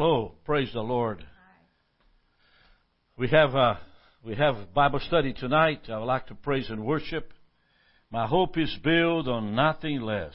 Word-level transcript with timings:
Hello, 0.00 0.30
praise 0.44 0.70
the 0.72 0.80
Lord. 0.80 1.26
We 3.16 3.26
have 3.30 3.56
uh, 3.56 3.74
we 4.24 4.36
have 4.36 4.72
Bible 4.72 5.00
study 5.00 5.32
tonight. 5.32 5.80
I 5.88 5.98
would 5.98 6.04
like 6.04 6.28
to 6.28 6.36
praise 6.36 6.70
and 6.70 6.84
worship. 6.84 7.32
My 8.12 8.24
hope 8.24 8.56
is 8.56 8.72
built 8.84 9.26
on 9.26 9.56
nothing 9.56 10.02
less. 10.02 10.34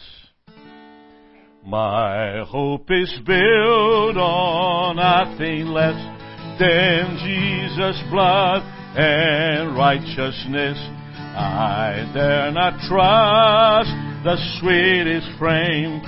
My 1.66 2.44
hope 2.46 2.92
is 2.92 3.10
built 3.26 4.18
on 4.18 4.98
nothing 4.98 5.68
less 5.68 5.96
than 6.60 7.20
Jesus' 7.24 8.04
blood 8.12 8.64
and 8.98 9.78
righteousness. 9.78 10.78
I 11.38 12.12
dare 12.14 12.52
not 12.52 12.74
trust 12.90 13.92
the 14.26 14.36
sweetest 14.60 15.40
frame, 15.40 16.02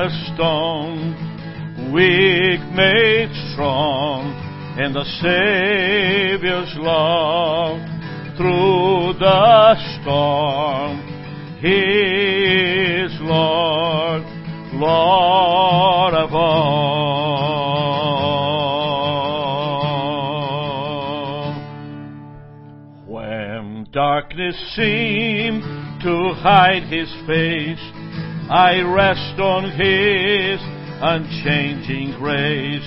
weak 1.93 2.61
made 2.75 3.31
strong, 3.53 4.35
in 4.79 4.93
the 4.93 5.05
Savior's 5.23 6.77
love 6.77 7.81
through 8.37 9.15
the 9.19 9.77
storm. 10.01 11.01
He 11.61 11.81
is 13.05 13.21
Lord, 13.21 14.25
Lord 14.75 15.58
darkness 24.19 24.57
seemed 24.75 25.63
to 26.03 26.35
hide 26.43 26.83
his 26.91 27.09
face, 27.25 27.79
I 28.51 28.81
rest 28.81 29.39
on 29.39 29.71
his 29.71 30.61
unchanging 31.01 32.19
grace. 32.19 32.83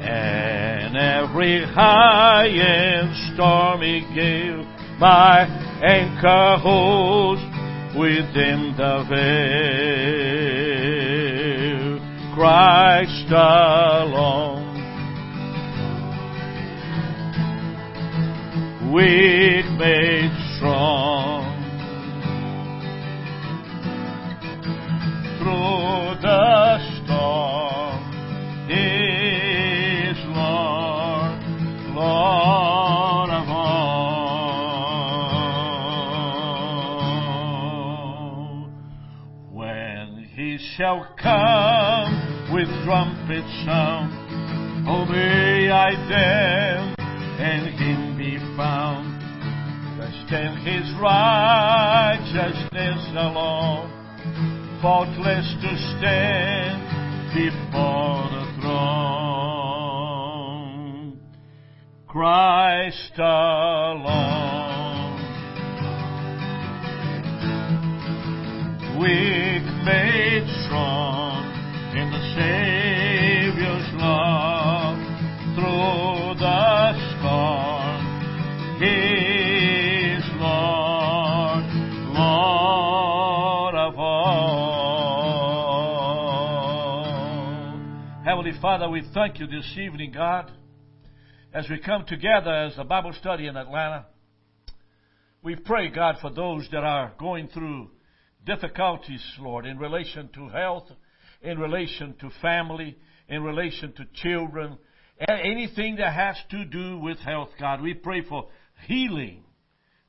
And 0.00 0.96
every 0.96 1.64
high 1.64 2.46
and 2.46 3.34
stormy 3.34 4.02
gale 4.14 4.64
my 5.00 5.44
anchor 5.82 6.56
holds 6.62 7.42
within 7.98 8.74
the 8.76 9.04
veil. 9.10 9.34
Christ 12.36 13.32
alone. 13.32 14.74
Weak 18.92 19.66
made 19.76 20.43
strong. 20.64 21.44
Through 25.38 26.16
the 26.22 26.78
storm 27.04 28.00
is 28.70 30.18
Lord, 30.28 31.40
Lord 31.94 33.30
of 33.30 33.48
all. 33.48 33.74
When 39.52 40.24
he 40.34 40.50
shall 40.76 41.06
come 41.20 42.12
with 42.54 42.68
trumpet 42.84 43.44
sound, 43.66 44.12
obey 44.88 45.68
I 45.70 45.90
them, 46.08 46.94
and 47.38 47.66
him 47.78 48.16
be 48.16 48.38
found. 48.56 49.03
In 50.34 50.56
his 50.66 50.90
righteousness 51.00 53.06
alone, 53.14 53.86
faultless 54.82 55.46
to 55.62 55.76
stand 55.96 56.82
before 57.32 58.28
the 58.34 58.44
throne. 58.60 59.94
Christ 62.08 63.16
alone, 63.16 65.14
weak 68.98 69.62
made 69.86 70.46
strong 70.66 71.46
in 71.94 72.10
the 72.10 72.22
Savior's 72.34 73.86
love 74.02 74.53
Heavenly 88.24 88.52
Father, 88.62 88.88
we 88.88 89.02
thank 89.12 89.38
you 89.38 89.46
this 89.46 89.70
evening, 89.76 90.10
God, 90.10 90.50
as 91.52 91.68
we 91.68 91.78
come 91.78 92.06
together 92.06 92.50
as 92.50 92.72
a 92.78 92.84
Bible 92.84 93.12
study 93.20 93.46
in 93.46 93.54
Atlanta. 93.54 94.06
We 95.42 95.56
pray, 95.56 95.90
God, 95.90 96.16
for 96.22 96.30
those 96.30 96.66
that 96.72 96.84
are 96.84 97.12
going 97.18 97.48
through 97.48 97.90
difficulties, 98.46 99.22
Lord, 99.38 99.66
in 99.66 99.76
relation 99.76 100.30
to 100.36 100.48
health, 100.48 100.84
in 101.42 101.58
relation 101.58 102.14
to 102.20 102.30
family, 102.40 102.96
in 103.28 103.42
relation 103.42 103.92
to 103.92 104.06
children, 104.14 104.78
anything 105.28 105.96
that 105.96 106.14
has 106.14 106.36
to 106.50 106.64
do 106.64 106.96
with 107.00 107.18
health, 107.18 107.50
God. 107.60 107.82
We 107.82 107.92
pray 107.92 108.22
for 108.26 108.48
healing, 108.86 109.44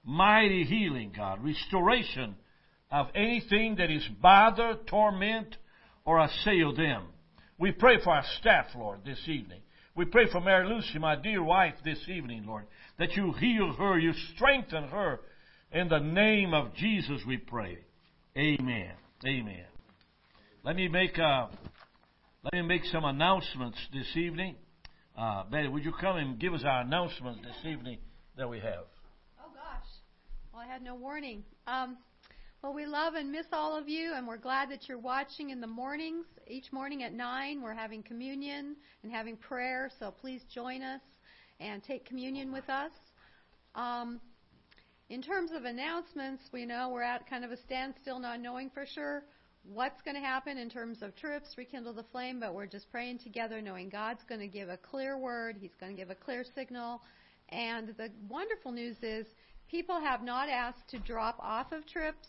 mighty 0.06 0.64
healing, 0.64 1.12
God, 1.14 1.44
restoration 1.44 2.36
of 2.90 3.08
anything 3.14 3.76
that 3.76 3.92
is 3.92 4.08
bother, 4.22 4.78
torment, 4.88 5.58
or 6.06 6.24
assail 6.24 6.74
them. 6.74 7.08
We 7.58 7.72
pray 7.72 8.02
for 8.04 8.12
our 8.12 8.24
staff, 8.40 8.66
Lord, 8.76 9.06
this 9.06 9.22
evening. 9.28 9.62
We 9.96 10.06
pray 10.06 10.30
for 10.30 10.42
Mary 10.42 10.68
Lucy, 10.68 11.00
my 11.00 11.16
dear 11.16 11.42
wife, 11.42 11.76
this 11.86 12.00
evening, 12.10 12.44
Lord, 12.46 12.66
that 13.00 13.14
you 13.14 13.32
heal 13.32 13.72
her, 13.74 13.98
you 13.98 14.12
strengthen 14.36 14.84
her. 14.90 15.22
In 15.72 15.88
the 15.88 16.00
name 16.00 16.54
of 16.54 16.76
Jesus, 16.76 17.22
we 17.26 17.38
pray. 17.38 17.80
Amen. 18.38 18.92
Amen. 19.26 19.66
Let 20.64 20.76
me 20.76 20.90
make 20.90 21.18
uh, 21.18 21.48
let 22.44 22.54
me 22.54 22.62
make 22.62 22.84
some 22.92 23.06
announcements 23.06 23.78
this 23.94 24.18
evening. 24.18 24.56
Uh, 25.18 25.44
Betty, 25.50 25.70
would 25.70 25.86
you 25.86 25.94
come 25.94 26.18
and 26.18 26.38
give 26.38 26.54
us 26.54 26.64
our 26.66 26.82
announcements 26.82 27.40
this 27.42 27.72
evening 27.72 28.00
that 28.38 28.50
we 28.50 28.60
have? 28.60 28.84
Oh 29.40 29.50
gosh. 29.54 29.88
Well, 30.54 30.62
I 30.62 30.72
had 30.72 30.82
no 30.82 30.96
warning. 30.96 31.44
Um, 31.68 31.98
well, 32.66 32.74
we 32.74 32.88
love 32.88 33.14
and 33.14 33.32
miss 33.32 33.46
all 33.54 33.78
of 33.78 33.88
you, 33.88 34.14
and 34.16 34.28
we're 34.28 34.38
glad 34.38 34.72
that 34.72 34.90
you're 34.90 34.98
watching 34.98 35.52
in 35.52 35.62
the 35.62 35.68
mornings. 35.68 36.26
Each 36.48 36.74
morning 36.74 37.04
at 37.04 37.14
9, 37.14 37.62
we're 37.62 37.76
having 37.76 38.02
communion 38.02 38.76
and 39.04 39.12
having 39.12 39.38
prayer, 39.38 39.92
so 40.00 40.10
please 40.10 40.42
join 40.52 40.82
us 40.82 41.02
and 41.60 41.84
take 41.84 42.08
communion 42.08 42.52
with 42.52 42.68
us. 42.68 42.90
Um, 43.76 44.20
in 45.10 45.22
terms 45.22 45.52
of 45.52 45.66
announcements, 45.66 46.42
we 46.52 46.66
know 46.66 46.90
we're 46.90 47.04
at 47.04 47.30
kind 47.30 47.46
of 47.46 47.52
a 47.52 47.58
standstill, 47.58 48.18
not 48.18 48.40
knowing 48.40 48.72
for 48.72 48.88
sure 48.88 49.22
what's 49.72 50.02
going 50.02 50.16
to 50.16 50.22
happen 50.22 50.58
in 50.58 50.68
terms 50.68 51.04
of 51.04 51.16
trips, 51.16 51.50
rekindle 51.60 51.94
the 51.94 52.06
flame, 52.12 52.40
but 52.40 52.56
we're 52.56 52.66
just 52.66 52.90
praying 52.90 53.20
together, 53.20 53.62
knowing 53.62 53.90
God's 53.90 54.24
going 54.28 54.42
to 54.42 54.48
give 54.48 54.70
a 54.70 54.78
clear 54.78 55.20
word, 55.20 55.56
He's 55.62 55.76
going 55.80 55.96
to 55.96 56.02
give 56.02 56.10
a 56.10 56.16
clear 56.16 56.44
signal. 56.56 57.04
And 57.50 57.90
the 57.90 58.10
wonderful 58.28 58.72
news 58.72 58.98
is 59.04 59.28
people 59.70 60.00
have 60.00 60.24
not 60.24 60.50
asked 60.50 60.88
to 60.90 60.98
drop 60.98 61.38
off 61.40 61.72
of 61.72 61.86
trips. 61.86 62.26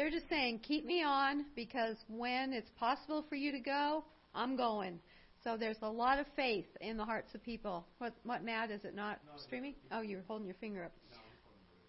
They're 0.00 0.08
just 0.08 0.30
saying, 0.30 0.60
keep 0.60 0.86
me 0.86 1.02
on 1.02 1.44
because 1.54 1.94
when 2.08 2.54
it's 2.54 2.70
possible 2.78 3.22
for 3.28 3.34
you 3.34 3.52
to 3.52 3.60
go, 3.60 4.02
I'm 4.34 4.56
going. 4.56 4.98
So 5.44 5.58
there's 5.58 5.76
a 5.82 5.90
lot 5.90 6.18
of 6.18 6.24
faith 6.34 6.64
in 6.80 6.96
the 6.96 7.04
hearts 7.04 7.34
of 7.34 7.42
people. 7.42 7.86
What, 7.98 8.14
what 8.22 8.42
Matt, 8.42 8.70
is 8.70 8.82
it 8.86 8.94
not 8.94 9.20
streaming? 9.44 9.74
Oh, 9.92 10.00
you're 10.00 10.22
holding 10.26 10.46
your 10.46 10.56
finger 10.58 10.84
up. 10.86 10.92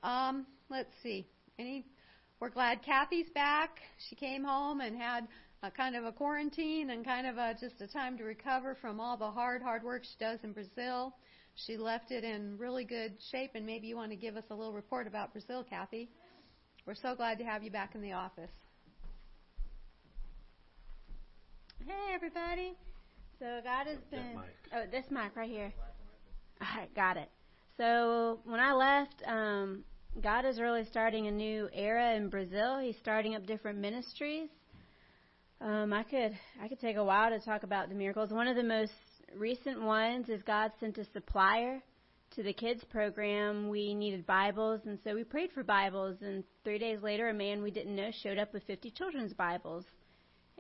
Um, 0.04 0.46
let's 0.70 0.92
see. 1.02 1.26
Any? 1.58 1.86
We're 2.42 2.50
glad 2.50 2.84
Kathy's 2.84 3.30
back. 3.34 3.78
She 4.10 4.18
came 4.18 4.44
home 4.44 4.82
and 4.82 4.98
had 4.98 5.30
a 5.64 5.72
kind 5.72 5.96
of 5.96 6.04
a 6.04 6.12
quarantine 6.12 6.90
and 6.90 7.06
kind 7.06 7.26
of 7.26 7.38
a, 7.38 7.56
just 7.62 7.80
a 7.80 7.88
time 7.88 8.18
to 8.18 8.26
recover 8.26 8.76
from 8.82 9.00
all 9.00 9.16
the 9.16 9.32
hard, 9.32 9.62
hard 9.62 9.84
work 9.86 10.04
she 10.04 10.20
does 10.20 10.40
in 10.44 10.52
Brazil. 10.52 11.16
She 11.56 11.78
left 11.78 12.12
it 12.12 12.26
in 12.26 12.58
really 12.58 12.84
good 12.84 13.14
shape, 13.32 13.52
and 13.56 13.66
maybe 13.66 13.88
you 13.88 13.96
want 13.96 14.12
to 14.12 14.18
give 14.18 14.36
us 14.36 14.44
a 14.50 14.54
little 14.54 14.74
report 14.74 15.08
about 15.08 15.32
Brazil, 15.32 15.64
Kathy. 15.64 16.10
We're 16.92 17.10
so 17.10 17.16
glad 17.16 17.38
to 17.38 17.46
have 17.46 17.64
you 17.64 17.72
back 17.72 17.96
in 17.96 18.02
the 18.02 18.12
office. 18.12 18.50
Hey 21.88 22.14
everybody. 22.14 22.74
So 23.40 23.46
God 23.64 23.88
has 23.88 24.00
been. 24.12 24.38
Oh, 24.76 24.84
this 24.92 25.06
mic 25.10 25.34
right 25.38 25.50
here. 25.50 25.72
All 26.60 26.68
right, 26.78 26.94
got 26.94 27.16
it. 27.16 27.30
So 27.78 28.40
when 28.44 28.60
I 28.60 28.74
left, 28.74 29.24
um, 29.26 29.86
God 30.22 30.44
is 30.44 30.60
really 30.60 30.84
starting 30.84 31.28
a 31.28 31.32
new 31.32 31.70
era 31.72 32.14
in 32.16 32.28
Brazil. 32.28 32.80
He's 32.80 32.98
starting 32.98 33.36
up 33.36 33.46
different 33.46 33.80
ministries. 33.80 34.50
Um, 35.62 35.94
I 35.94 36.04
could 36.04 36.38
I 36.62 36.68
could 36.68 36.82
take 36.82 36.98
a 36.98 37.06
while 37.06 37.30
to 37.30 37.40
talk 37.40 37.64
about 37.64 37.88
the 37.88 37.96
miracles. 37.96 38.32
One 38.32 38.50
of 38.50 38.58
the 38.58 38.64
most 38.64 38.92
recent 39.34 39.82
ones 39.82 40.28
is 40.28 40.42
God 40.42 40.74
sent 40.82 40.98
a 40.98 41.06
supplier 41.14 41.82
to 42.36 42.44
the 42.44 42.54
kids 42.54 42.82
program, 42.86 43.68
we 43.68 43.94
needed 43.94 44.26
Bibles, 44.26 44.80
and 44.86 44.98
so 45.04 45.14
we 45.14 45.24
prayed 45.26 45.52
for 45.52 45.64
Bibles. 45.64 46.16
And 46.22 46.46
three 46.64 46.80
days 46.80 47.02
later, 47.02 47.28
a 47.28 47.34
man 47.34 47.62
we 47.62 47.72
didn't 47.72 47.96
know 47.96 48.10
showed 48.24 48.38
up 48.38 48.54
with 48.54 48.64
50 48.64 48.90
children's 48.92 49.34
Bibles. 49.34 49.84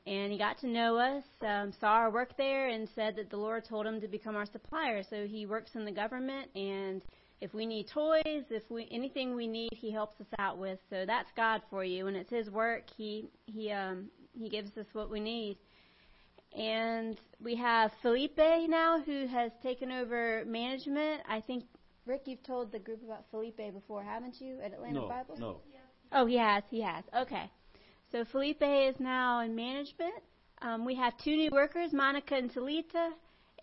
And 0.05 0.33
he 0.33 0.37
got 0.37 0.57
to 0.59 0.67
know 0.67 0.97
us, 0.97 1.23
um, 1.47 1.71
saw 1.79 1.91
our 1.91 2.11
work 2.11 2.35
there, 2.35 2.67
and 2.67 2.89
said 2.93 3.15
that 3.15 3.29
the 3.29 3.37
Lord 3.37 3.63
told 3.63 3.85
him 3.85 4.01
to 4.01 4.07
become 4.09 4.35
our 4.35 4.45
supplier. 4.45 5.01
So 5.09 5.25
he 5.25 5.45
works 5.45 5.71
in 5.75 5.85
the 5.85 5.91
government, 5.91 6.49
and 6.55 7.01
if 7.39 7.53
we 7.53 7.65
need 7.65 7.87
toys, 7.87 8.43
if 8.49 8.63
we 8.69 8.87
anything 8.91 9.35
we 9.35 9.47
need, 9.47 9.73
he 9.73 9.91
helps 9.91 10.19
us 10.19 10.27
out 10.39 10.57
with. 10.57 10.79
So 10.89 11.05
that's 11.05 11.29
God 11.37 11.61
for 11.69 11.85
you, 11.85 12.07
and 12.07 12.17
it's 12.17 12.31
His 12.31 12.49
work. 12.49 12.83
He 12.97 13.29
he 13.45 13.71
um 13.71 14.09
he 14.37 14.49
gives 14.49 14.75
us 14.77 14.87
what 14.91 15.09
we 15.09 15.19
need. 15.19 15.57
And 16.57 17.19
we 17.41 17.55
have 17.55 17.91
Felipe 18.01 18.37
now 18.37 19.01
who 19.05 19.27
has 19.27 19.51
taken 19.63 19.91
over 19.91 20.43
management. 20.45 21.21
I 21.27 21.39
think 21.41 21.63
Rick, 22.05 22.23
you've 22.25 22.43
told 22.43 22.71
the 22.71 22.79
group 22.79 23.01
about 23.03 23.25
Felipe 23.31 23.57
before, 23.73 24.03
haven't 24.03 24.41
you, 24.41 24.59
at 24.63 24.73
Atlanta 24.73 24.99
no, 24.99 25.07
Bible? 25.07 25.35
No. 25.39 25.57
Oh, 26.11 26.25
he 26.25 26.37
has. 26.37 26.63
He 26.69 26.81
has. 26.81 27.03
Okay. 27.15 27.49
So 28.11 28.25
Felipe 28.25 28.61
is 28.61 28.95
now 28.99 29.41
in 29.41 29.55
management. 29.55 30.15
Um, 30.61 30.85
we 30.85 30.95
have 30.95 31.13
two 31.23 31.35
new 31.35 31.49
workers, 31.51 31.91
Monica 31.93 32.35
and 32.35 32.53
Talita, 32.53 33.11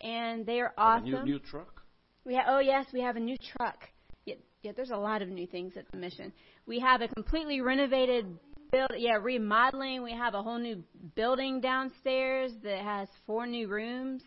and 0.01 0.45
they 0.45 0.59
are 0.59 0.73
awesome. 0.77 1.11
New, 1.11 1.23
new 1.23 1.39
truck. 1.39 1.81
We 2.25 2.35
have, 2.35 2.45
oh 2.47 2.59
yes, 2.59 2.87
we 2.91 3.01
have 3.01 3.15
a 3.15 3.19
new 3.19 3.37
truck. 3.37 3.87
Yeah, 4.25 4.35
yeah, 4.63 4.71
there's 4.75 4.89
a 4.89 4.97
lot 4.97 5.21
of 5.21 5.29
new 5.29 5.47
things 5.47 5.73
at 5.77 5.89
the 5.91 5.97
mission. 5.97 6.33
We 6.65 6.79
have 6.79 7.01
a 7.01 7.07
completely 7.07 7.61
renovated 7.61 8.25
build, 8.71 8.91
yeah, 8.97 9.17
remodeling. 9.21 10.03
We 10.03 10.13
have 10.13 10.33
a 10.33 10.41
whole 10.41 10.59
new 10.59 10.83
building 11.15 11.61
downstairs 11.61 12.51
that 12.63 12.81
has 12.81 13.07
four 13.25 13.45
new 13.47 13.67
rooms. 13.67 14.23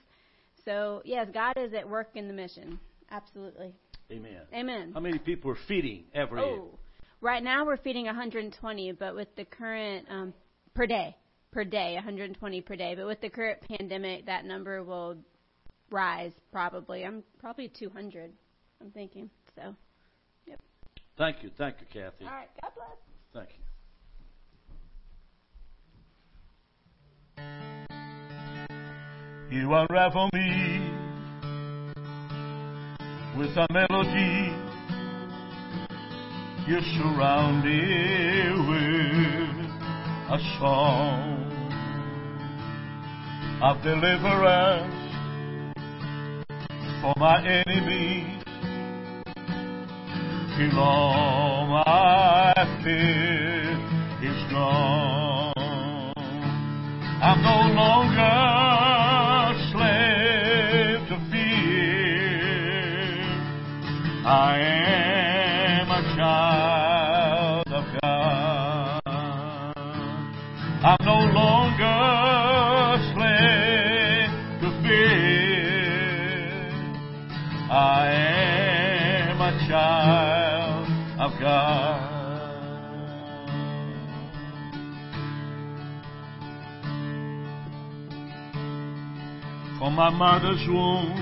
So 0.65 1.03
yes, 1.05 1.29
God 1.33 1.55
is 1.57 1.73
at 1.75 1.89
work 1.89 2.11
in 2.15 2.29
the 2.29 2.35
mission. 2.35 2.79
Absolutely. 3.11 3.75
Amen. 4.11 4.43
Amen. 4.55 4.91
How 4.95 5.01
many 5.01 5.19
people 5.19 5.51
are 5.51 5.59
feeding 5.69 6.05
every? 6.15 6.41
Oh, 6.41 6.79
right 7.21 7.43
now 7.43 7.65
we're 7.65 7.77
feeding 7.79 8.07
120, 8.07 8.93
but 8.93 9.15
with 9.15 9.35
the 9.37 9.45
current 9.45 10.07
um, 10.11 10.35
per 10.75 10.87
day, 10.87 11.17
per 11.51 11.65
day, 11.65 11.95
120 11.95 12.61
per 12.61 12.77
day. 12.77 12.95
But 12.95 13.07
with 13.07 13.21
the 13.21 13.31
current 13.31 13.59
pandemic, 13.69 14.27
that 14.27 14.45
number 14.45 14.83
will 14.83 15.17
rise 15.91 16.33
probably. 16.53 17.05
I'm 17.05 17.23
probably 17.39 17.69
200. 17.69 18.31
I'm 18.81 18.91
thinking 18.91 19.31
so. 19.55 19.75
Yep. 20.47 20.61
Thank 21.17 21.43
you, 21.43 21.51
thank 21.57 21.77
you, 21.81 21.87
Kathy. 21.87 22.25
All 22.25 22.33
right. 22.33 22.49
God 22.61 22.71
bless. 22.75 22.97
Thank 23.33 23.51
you. 23.57 23.65
You 29.51 29.75
unravel 29.75 30.31
me 30.33 30.91
with 33.37 33.57
a 33.57 33.67
melody. 33.71 34.57
You 36.67 36.81
surround 36.81 37.65
me 37.65 37.81
with 38.69 39.67
a 40.31 40.39
song 40.59 41.43
of 43.63 43.83
deliverance 43.83 44.95
for 47.03 47.15
my 47.19 47.39
enemies. 47.47 48.43
Till 50.57 50.79
all 50.79 51.67
my 51.67 52.55
fear 52.83 53.73
is 54.23 54.51
gone. 54.51 55.12
Longer 57.71 58.42
My 90.03 90.11
mother's 90.11 90.67
womb, 90.67 91.15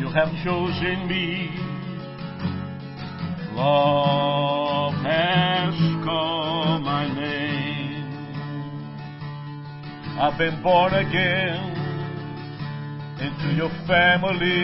you 0.00 0.08
have 0.08 0.30
chosen 0.42 1.06
me. 1.06 1.50
Love 3.52 4.94
has 5.04 5.74
called 6.02 6.82
my 6.82 7.06
name. 7.14 8.06
I've 10.18 10.38
been 10.38 10.62
born 10.62 10.94
again 10.94 11.76
into 13.20 13.54
your 13.54 13.70
family. 13.86 14.62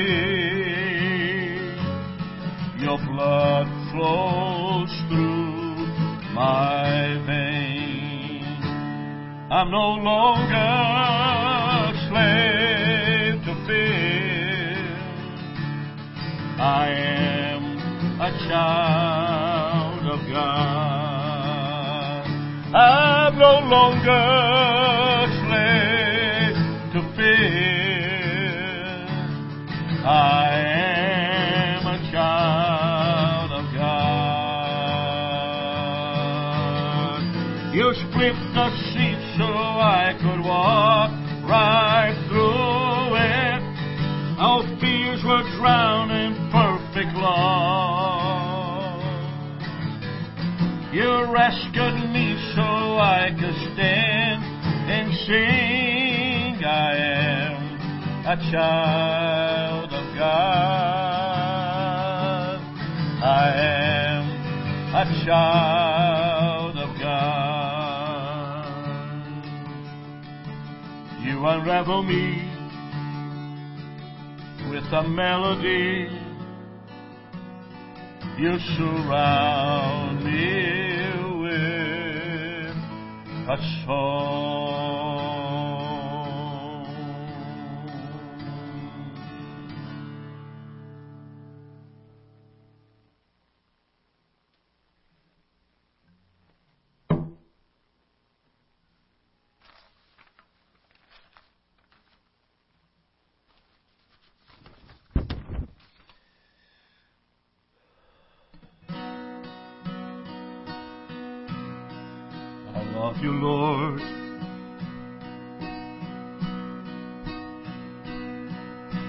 Your 2.82 2.96
blood 3.04 3.68
flows 3.92 4.90
through 5.10 6.32
my 6.32 7.22
veins. 7.26 8.64
I'm 9.52 9.70
no 9.70 9.88
longer 10.00 11.49
slave 12.10 13.38
to 13.46 13.54
fear. 13.66 14.82
I 16.58 16.90
am 16.90 17.62
a 18.20 18.30
child 18.48 20.02
of 20.14 20.20
God. 20.28 22.26
I'm 22.74 23.38
no 23.38 23.60
longer 23.74 24.26
slave 25.38 26.58
to 26.94 27.00
fear. 27.14 28.50
I 30.04 30.50
am 31.78 31.86
a 31.86 31.98
child 32.10 33.50
of 33.52 33.64
God. 33.72 34.50
You 37.72 37.86
split 37.94 38.36
the 38.54 38.68
sea 38.90 39.14
so 39.38 39.46
I 39.46 40.18
could 40.20 40.40
walk 40.44 41.19
right 41.50 42.14
through 42.28 43.18
it. 43.18 43.60
All 44.38 44.62
fears 44.80 45.22
were 45.26 45.42
drowned 45.58 46.12
in 46.12 46.50
perfect 46.52 47.16
love. 47.16 49.00
You 50.94 51.26
rescued 51.32 52.10
me 52.10 52.36
so 52.54 52.62
I 52.62 53.30
could 53.34 53.56
stand 53.74 54.42
and 54.90 55.12
sing. 55.26 56.64
I 56.64 56.96
am 56.96 57.56
a 58.26 58.36
child 58.52 59.92
of 59.92 60.14
God. 60.16 61.00
I 63.22 63.52
am 63.56 64.24
a 64.94 65.04
child 65.26 65.99
You 71.40 71.46
unravel 71.46 72.02
me 72.02 72.36
with 74.70 74.84
a 74.92 75.08
melody. 75.08 76.06
You 78.36 78.58
surround 78.76 80.22
me 80.22 81.08
with 81.40 82.76
a 83.48 83.56
song. 83.86 84.99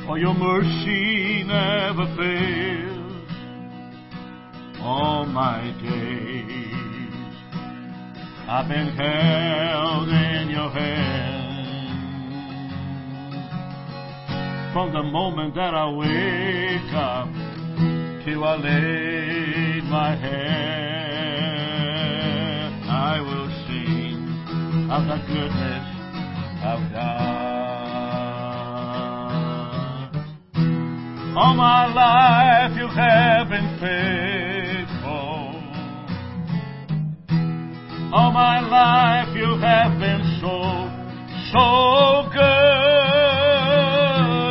For 0.05 0.17
your 0.17 0.34
mercy 0.34 1.43
never 1.43 2.05
fails 2.17 3.29
all 4.81 5.25
my 5.25 5.74
days. 5.81 7.13
I've 8.48 8.67
been 8.67 8.88
held 8.88 10.10
in 10.10 10.50
your 10.50 10.70
hand. 10.70 11.41
from 14.74 14.93
the 14.93 15.03
moment 15.03 15.53
that 15.55 15.74
I 15.74 15.89
wake 15.89 16.93
up 16.93 17.27
till 18.24 18.46
I 18.46 18.55
lay 18.55 19.81
my 19.84 20.15
head. 20.15 20.31
I 22.88 23.20
will 23.20 23.50
sing 23.67 24.89
of 24.89 25.08
the 25.08 25.17
goodness 25.27 25.88
of 26.63 26.79
God. 26.93 27.50
All 31.33 31.53
my 31.55 31.88
life 31.88 32.75
you 32.75 32.88
have 32.89 33.47
been 33.47 33.79
faithful. 33.79 35.55
All 38.13 38.31
my 38.33 38.59
life 38.59 39.33
you 39.33 39.55
have 39.61 39.97
been 39.97 40.21
so, 40.41 40.91
so 41.53 42.27
good 42.35 43.11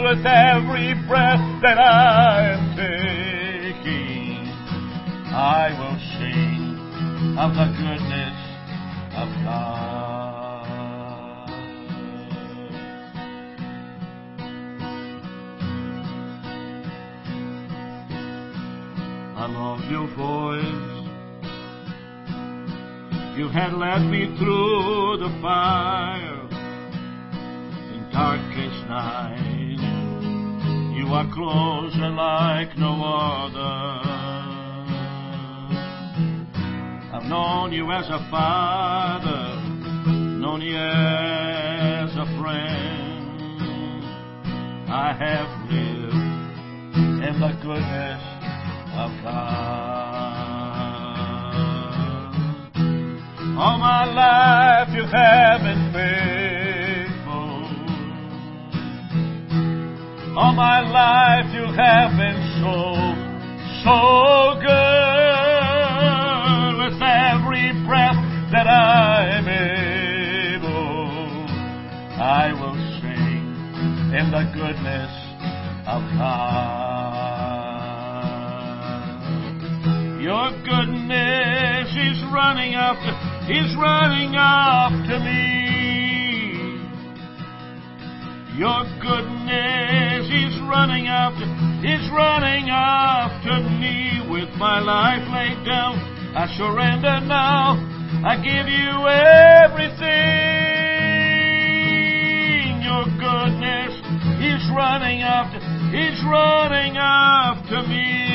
with 0.08 0.25
every 0.25 0.94
breath 1.06 1.60
that 1.60 1.76
I 1.76 2.56
am 2.56 2.75
taking. 2.75 4.49
I 5.37 5.76
will 5.78 5.99
sing 6.16 6.80
of 7.38 7.52
the 7.52 7.66
goodness 7.76 8.09
Love 19.62 19.84
your 19.90 20.08
voice. 20.16 20.64
You 23.36 23.50
had 23.50 23.74
led 23.74 24.00
me 24.10 24.34
through 24.38 25.18
the 25.18 25.28
fire 25.42 26.48
in 27.92 28.08
darkest 28.10 28.80
night. 28.88 29.80
You 30.96 31.12
are 31.12 31.28
closer 31.34 32.08
like 32.08 32.78
no 32.78 33.04
other. 33.04 34.00
I've 37.12 37.28
known 37.28 37.74
you 37.74 37.92
as 37.92 38.08
a 38.08 38.26
father, 38.30 39.39
life 61.00 61.49
you 61.57 61.64
have 61.64 62.12
been 62.21 62.40
so, 62.61 62.76
so 63.85 63.97
good. 64.61 65.40
With 66.80 67.00
every 67.00 67.73
breath 67.88 68.21
that 68.52 68.66
I 68.69 69.40
am 69.40 69.49
able, 69.49 70.76
I 72.21 72.52
will 72.52 72.78
sing 73.00 73.45
in 74.12 74.26
the 74.30 74.45
goodness 74.52 75.12
of 75.88 76.02
God. 76.21 76.61
Your 80.21 80.50
goodness 80.69 81.88
is 81.97 82.23
running 82.30 82.75
after, 82.75 83.12
is 83.49 83.75
running 83.80 84.37
after 84.37 85.19
me. 85.19 85.71
Your 88.59 88.85
goodness 89.00 90.09
running 90.70 91.08
after, 91.08 91.42
is 91.82 92.08
running 92.14 92.70
after 92.70 93.58
me. 93.82 94.22
With 94.30 94.54
my 94.56 94.78
life 94.78 95.26
laid 95.34 95.66
down, 95.66 95.98
I 96.38 96.46
surrender 96.56 97.20
now. 97.26 97.74
I 98.22 98.36
give 98.38 98.70
you 98.70 99.08
everything. 99.10 99.98
Your 102.86 103.04
goodness 103.18 103.98
is 104.38 104.62
running 104.70 105.22
after, 105.22 105.58
is 105.90 106.22
running 106.24 106.96
after 106.96 107.82
me. 107.90 108.30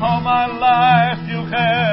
All 0.00 0.20
my 0.20 0.46
life 0.46 1.18
you 1.28 1.44
have 1.50 1.91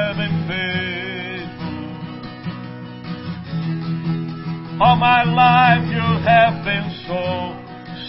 All 4.82 4.96
my 4.96 5.24
life 5.24 5.84
you 5.92 6.00
have 6.24 6.64
been 6.64 6.90
so, 7.06 7.52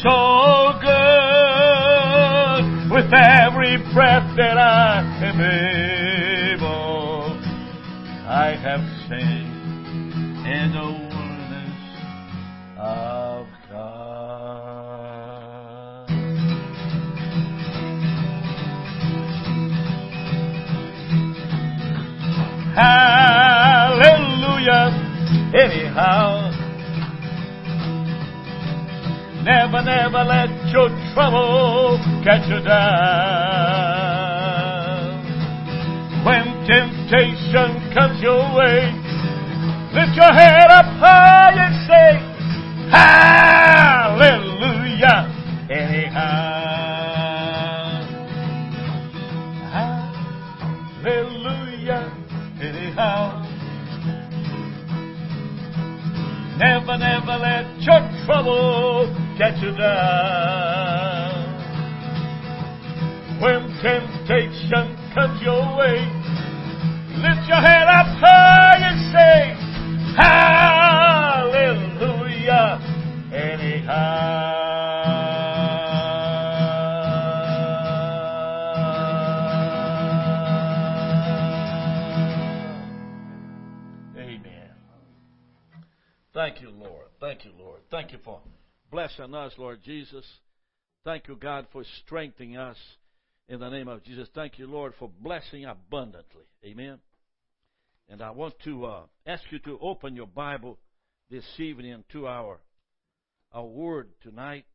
so 0.01 0.79
good. 0.79 2.63
With 2.89 3.11
every 3.13 3.75
breath 3.93 4.37
that 4.37 4.57
I 4.57 5.01
am 5.21 5.41
able, 6.55 7.37
I 8.25 8.55
have 8.55 8.79
seen 9.09 9.51
in 10.47 10.71
the 10.71 10.91
wonders 11.11 11.75
of 12.79 13.47
God. 13.69 14.31
Hallelujah. 23.81 24.87
Anyhow, 25.53 26.40
never, 29.43 29.81
never 29.81 30.23
let 30.23 30.49
your 30.71 30.89
trouble 31.13 31.99
catch 32.23 32.47
you 32.49 32.59
down. 32.63 34.01
When 36.25 36.43
temptation 36.69 37.93
comes 37.93 38.21
your 38.21 38.41
way, 38.55 38.93
lift 39.93 40.15
your 40.15 40.33
head 40.33 40.69
up 40.69 40.85
high 41.01 41.57
and 41.57 41.75
say, 41.87 42.19
Hallelujah. 42.91 44.51
Anyhow. 45.71 46.81
Hallelujah. 51.01 52.11
Anyhow. 52.61 53.41
Never, 56.57 56.97
never 56.97 57.37
let 57.41 57.65
your 57.81 58.01
trouble 58.25 58.80
get 59.41 59.57
you 59.57 59.71
down. 59.75 61.33
When 63.41 63.73
temptation 63.81 64.95
comes 65.15 65.41
your 65.41 65.77
way, 65.77 65.97
lift 67.17 67.47
your 67.49 67.57
head 67.57 67.87
up 67.87 68.05
high 68.21 68.77
and 68.85 69.01
say, 69.11 69.55
Hallelujah. 70.21 71.57
Anyhow. 73.33 74.51
Amen. 84.17 84.69
Thank 86.31 86.61
you, 86.61 86.69
Lord. 86.69 87.07
Thank 87.19 87.43
you, 87.43 87.51
Lord. 87.57 87.81
Thank 87.89 88.11
you 88.11 88.19
for 88.23 88.39
blessing 88.91 89.33
us, 89.33 89.53
Lord 89.57 89.79
Jesus. 89.83 90.25
Thank 91.03 91.27
you, 91.27 91.35
God, 91.35 91.65
for 91.71 91.83
strengthening 92.05 92.57
us 92.57 92.77
in 93.47 93.59
the 93.59 93.69
name 93.69 93.87
of 93.87 94.03
Jesus. 94.03 94.27
Thank 94.35 94.59
you, 94.59 94.67
Lord, 94.67 94.93
for 94.99 95.09
blessing 95.21 95.65
abundantly. 95.65 96.43
Amen. 96.65 96.99
And 98.09 98.21
I 98.21 98.31
want 98.31 98.55
to 98.65 98.85
uh, 98.85 99.01
ask 99.25 99.43
you 99.49 99.59
to 99.59 99.79
open 99.81 100.15
your 100.15 100.27
Bible 100.27 100.77
this 101.29 101.45
evening 101.57 102.03
to 102.11 102.27
our 102.27 102.59
our 103.53 103.65
word 103.65 104.07
tonight, 104.21 104.65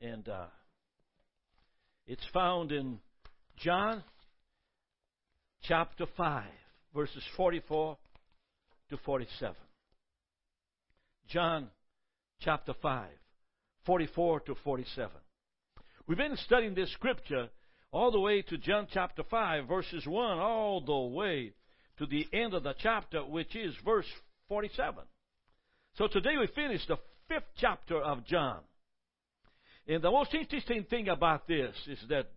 and 0.00 0.28
uh, 0.28 0.46
it's 2.06 2.26
found 2.32 2.72
in 2.72 2.98
John 3.56 4.02
chapter 5.62 6.06
five, 6.16 6.50
verses 6.94 7.22
forty-four 7.36 7.96
to 8.90 8.96
forty-seven. 8.98 9.56
John 11.28 11.68
chapter 12.40 12.74
5, 12.80 13.08
44 13.86 14.40
to 14.40 14.54
47. 14.62 15.10
We've 16.06 16.18
been 16.18 16.36
studying 16.36 16.74
this 16.74 16.92
scripture 16.92 17.48
all 17.92 18.10
the 18.10 18.20
way 18.20 18.42
to 18.42 18.58
John 18.58 18.86
chapter 18.92 19.22
5, 19.22 19.66
verses 19.66 20.06
1, 20.06 20.38
all 20.38 20.80
the 20.80 21.14
way 21.14 21.52
to 21.98 22.06
the 22.06 22.26
end 22.32 22.54
of 22.54 22.64
the 22.64 22.74
chapter, 22.78 23.24
which 23.24 23.54
is 23.54 23.74
verse 23.84 24.06
47. 24.48 25.04
So 25.96 26.08
today 26.08 26.36
we 26.38 26.48
finish 26.48 26.84
the 26.86 26.98
fifth 27.28 27.48
chapter 27.58 28.00
of 28.00 28.26
John. 28.26 28.60
And 29.86 30.02
the 30.02 30.10
most 30.10 30.34
interesting 30.34 30.84
thing 30.84 31.08
about 31.08 31.46
this 31.46 31.74
is 31.86 31.98
that 32.08 32.30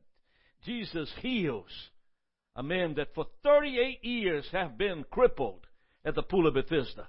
Jesus 0.66 1.12
heals 1.22 1.72
a 2.56 2.64
man 2.64 2.96
that 2.96 3.14
for 3.14 3.26
38 3.44 4.04
years 4.04 4.46
have 4.52 4.78
been 4.78 5.06
crippled 5.10 5.66
at 6.06 6.16
the 6.16 6.24
pool 6.24 6.48
of 6.48 6.56
Bethesda. 6.56 7.08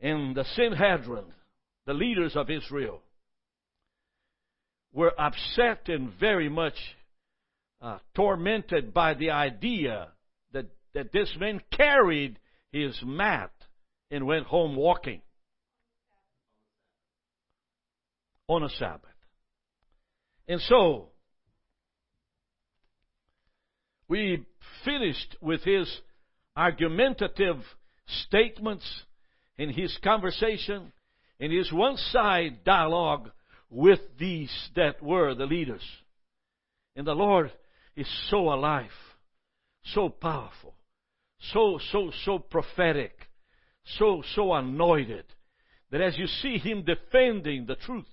And 0.00 0.36
the 0.36 0.44
Sanhedrin, 0.54 1.24
the 1.86 1.94
leaders 1.94 2.36
of 2.36 2.50
Israel, 2.50 3.00
were 4.92 5.12
upset 5.18 5.88
and 5.88 6.10
very 6.18 6.48
much 6.48 6.74
uh, 7.80 7.98
tormented 8.14 8.94
by 8.94 9.14
the 9.14 9.30
idea 9.30 10.08
that, 10.52 10.66
that 10.94 11.12
this 11.12 11.30
man 11.38 11.60
carried 11.70 12.38
his 12.72 12.98
mat 13.04 13.52
and 14.10 14.26
went 14.26 14.46
home 14.46 14.76
walking 14.76 15.20
on 18.48 18.62
a 18.62 18.68
Sabbath. 18.70 19.10
And 20.48 20.60
so, 20.62 21.08
we 24.08 24.46
finished 24.84 25.36
with 25.40 25.62
his 25.64 25.92
argumentative 26.56 27.56
statements 28.06 28.86
in 29.58 29.70
his 29.70 29.96
conversation, 30.02 30.92
in 31.38 31.50
his 31.50 31.72
one 31.72 31.96
side 31.96 32.64
dialogue 32.64 33.30
with 33.70 34.00
these 34.18 34.52
that 34.76 35.02
were 35.02 35.34
the 35.34 35.46
leaders. 35.46 35.82
And 36.94 37.06
the 37.06 37.14
Lord 37.14 37.52
is 37.94 38.08
so 38.30 38.52
alive, 38.52 38.90
so 39.94 40.08
powerful, 40.08 40.74
so, 41.52 41.78
so, 41.92 42.10
so 42.24 42.38
prophetic, 42.38 43.12
so, 43.98 44.22
so 44.34 44.52
anointed, 44.52 45.24
that 45.90 46.00
as 46.00 46.16
you 46.18 46.26
see 46.26 46.58
Him 46.58 46.84
defending 46.84 47.66
the 47.66 47.76
truth, 47.76 48.04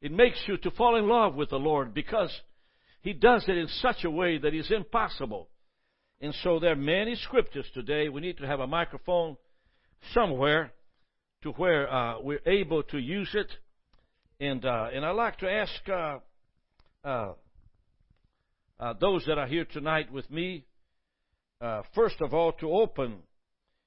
it 0.00 0.12
makes 0.12 0.38
you 0.46 0.56
to 0.58 0.70
fall 0.72 0.96
in 0.96 1.08
love 1.08 1.34
with 1.34 1.50
the 1.50 1.58
Lord 1.58 1.94
because 1.94 2.30
He 3.00 3.12
does 3.12 3.44
it 3.48 3.56
in 3.56 3.68
such 3.68 4.04
a 4.04 4.10
way 4.10 4.38
that 4.38 4.54
is 4.54 4.70
impossible. 4.70 5.48
And 6.20 6.34
so 6.42 6.58
there 6.58 6.72
are 6.72 6.76
many 6.76 7.16
scriptures 7.16 7.66
today. 7.74 8.08
We 8.08 8.20
need 8.20 8.38
to 8.38 8.46
have 8.46 8.60
a 8.60 8.66
microphone 8.66 9.36
somewhere 10.12 10.72
to 11.42 11.50
where 11.52 11.92
uh, 11.92 12.20
we're 12.20 12.42
able 12.46 12.82
to 12.84 12.98
use 12.98 13.30
it. 13.34 13.50
And 14.40 14.64
uh, 14.64 14.88
and 14.92 15.04
I'd 15.04 15.12
like 15.12 15.38
to 15.38 15.50
ask 15.50 15.88
uh, 15.88 16.18
uh, 17.04 17.32
uh 18.80 18.94
those 19.00 19.24
that 19.26 19.38
are 19.38 19.46
here 19.46 19.64
tonight 19.64 20.12
with 20.12 20.28
me, 20.30 20.64
uh, 21.60 21.82
first 21.94 22.16
of 22.20 22.34
all, 22.34 22.52
to 22.54 22.70
open 22.72 23.18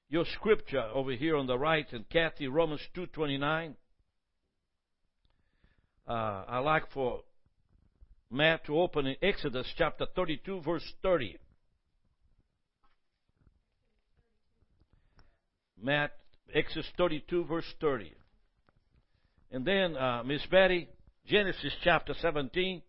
your 0.08 0.24
scripture 0.34 0.84
over 0.94 1.12
here 1.12 1.36
on 1.36 1.46
the 1.46 1.58
right, 1.58 1.86
and 1.92 2.08
Kathy, 2.08 2.48
Romans 2.48 2.80
two 2.94 3.06
twenty 3.06 3.36
nine. 3.36 3.76
I'd 6.06 6.60
like 6.60 6.90
for 6.94 7.20
Matt 8.30 8.64
to 8.66 8.78
open 8.78 9.06
in 9.06 9.16
Exodus 9.22 9.66
chapter 9.76 10.06
32, 10.14 10.62
verse 10.62 10.82
30. 11.02 11.36
Matt, 15.82 16.12
Exodus 16.54 16.86
32, 16.96 17.44
verse 17.44 17.64
30. 17.80 18.12
And 19.50 19.64
then, 19.64 19.96
uh, 19.96 20.22
Miss 20.24 20.44
Betty, 20.50 20.88
Genesis 21.26 21.72
chapter 21.82 22.14
17, 22.20 22.82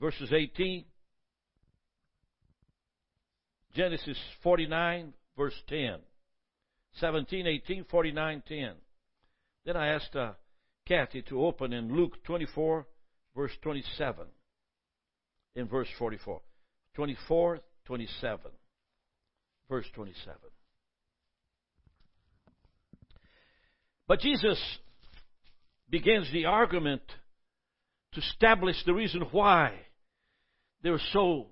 verses 0.00 0.32
18. 0.32 0.84
Genesis 3.74 4.18
49, 4.42 5.12
verse 5.36 5.54
10. 5.68 5.98
17, 6.94 7.46
18, 7.46 7.84
49, 7.84 8.42
10. 8.48 8.72
Then 9.64 9.76
I 9.76 9.88
asked 9.88 10.16
uh, 10.16 10.32
Kathy 10.86 11.22
to 11.22 11.44
open 11.44 11.72
in 11.72 11.94
Luke 11.94 12.24
24, 12.24 12.86
verse 13.36 13.52
27, 13.62 14.26
in 15.54 15.68
verse 15.68 15.88
44. 15.98 16.40
24, 16.94 17.60
27, 17.84 18.50
verse 19.68 19.86
27. 19.94 20.34
But 24.08 24.20
Jesus 24.20 24.58
begins 25.90 26.32
the 26.32 26.46
argument 26.46 27.02
to 28.14 28.20
establish 28.20 28.76
the 28.86 28.94
reason 28.94 29.20
why 29.30 29.74
they 30.82 30.90
were 30.90 31.00
so 31.12 31.48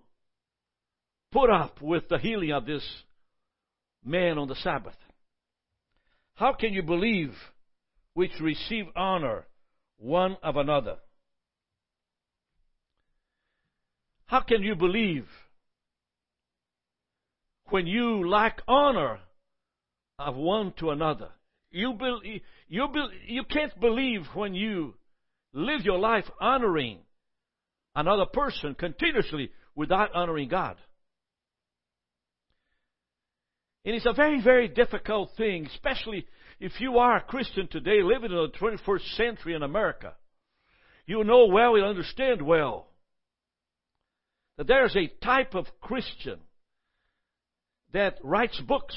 put 1.30 1.50
up 1.50 1.82
with 1.82 2.08
the 2.08 2.18
healing 2.18 2.52
of 2.52 2.64
this 2.64 2.82
man 4.02 4.38
on 4.38 4.48
the 4.48 4.54
Sabbath. 4.56 4.96
How 6.34 6.54
can 6.54 6.72
you 6.72 6.82
believe 6.82 7.34
which 8.14 8.32
receive 8.40 8.86
honor 8.96 9.44
one 9.98 10.38
of 10.42 10.56
another? 10.56 10.96
How 14.26 14.40
can 14.40 14.62
you 14.62 14.74
believe 14.74 15.26
when 17.68 17.86
you 17.86 18.26
lack 18.26 18.62
honor 18.66 19.20
of 20.18 20.36
one 20.36 20.72
to 20.78 20.90
another? 20.90 21.28
You, 21.70 21.94
be, 21.94 22.42
you, 22.68 22.88
be, 22.92 23.06
you 23.26 23.44
can't 23.44 23.78
believe 23.80 24.22
when 24.34 24.54
you 24.54 24.94
live 25.52 25.82
your 25.82 25.98
life 25.98 26.24
honoring 26.40 26.98
another 27.94 28.26
person 28.26 28.74
continuously 28.74 29.50
without 29.74 30.14
honoring 30.14 30.48
God. 30.48 30.76
And 33.84 33.94
it's 33.94 34.06
a 34.06 34.12
very, 34.12 34.42
very 34.42 34.68
difficult 34.68 35.30
thing, 35.36 35.66
especially 35.66 36.26
if 36.58 36.72
you 36.80 36.98
are 36.98 37.18
a 37.18 37.22
Christian 37.22 37.68
today 37.68 38.02
living 38.02 38.32
in 38.32 38.36
the 38.36 38.50
21st 38.58 39.16
century 39.16 39.54
in 39.54 39.62
America. 39.62 40.14
You 41.06 41.22
know 41.22 41.46
well, 41.46 41.78
you 41.78 41.84
understand 41.84 42.42
well, 42.42 42.88
that 44.58 44.66
there's 44.66 44.96
a 44.96 45.06
type 45.24 45.54
of 45.54 45.66
Christian 45.80 46.40
that 47.92 48.18
writes 48.24 48.60
books 48.66 48.96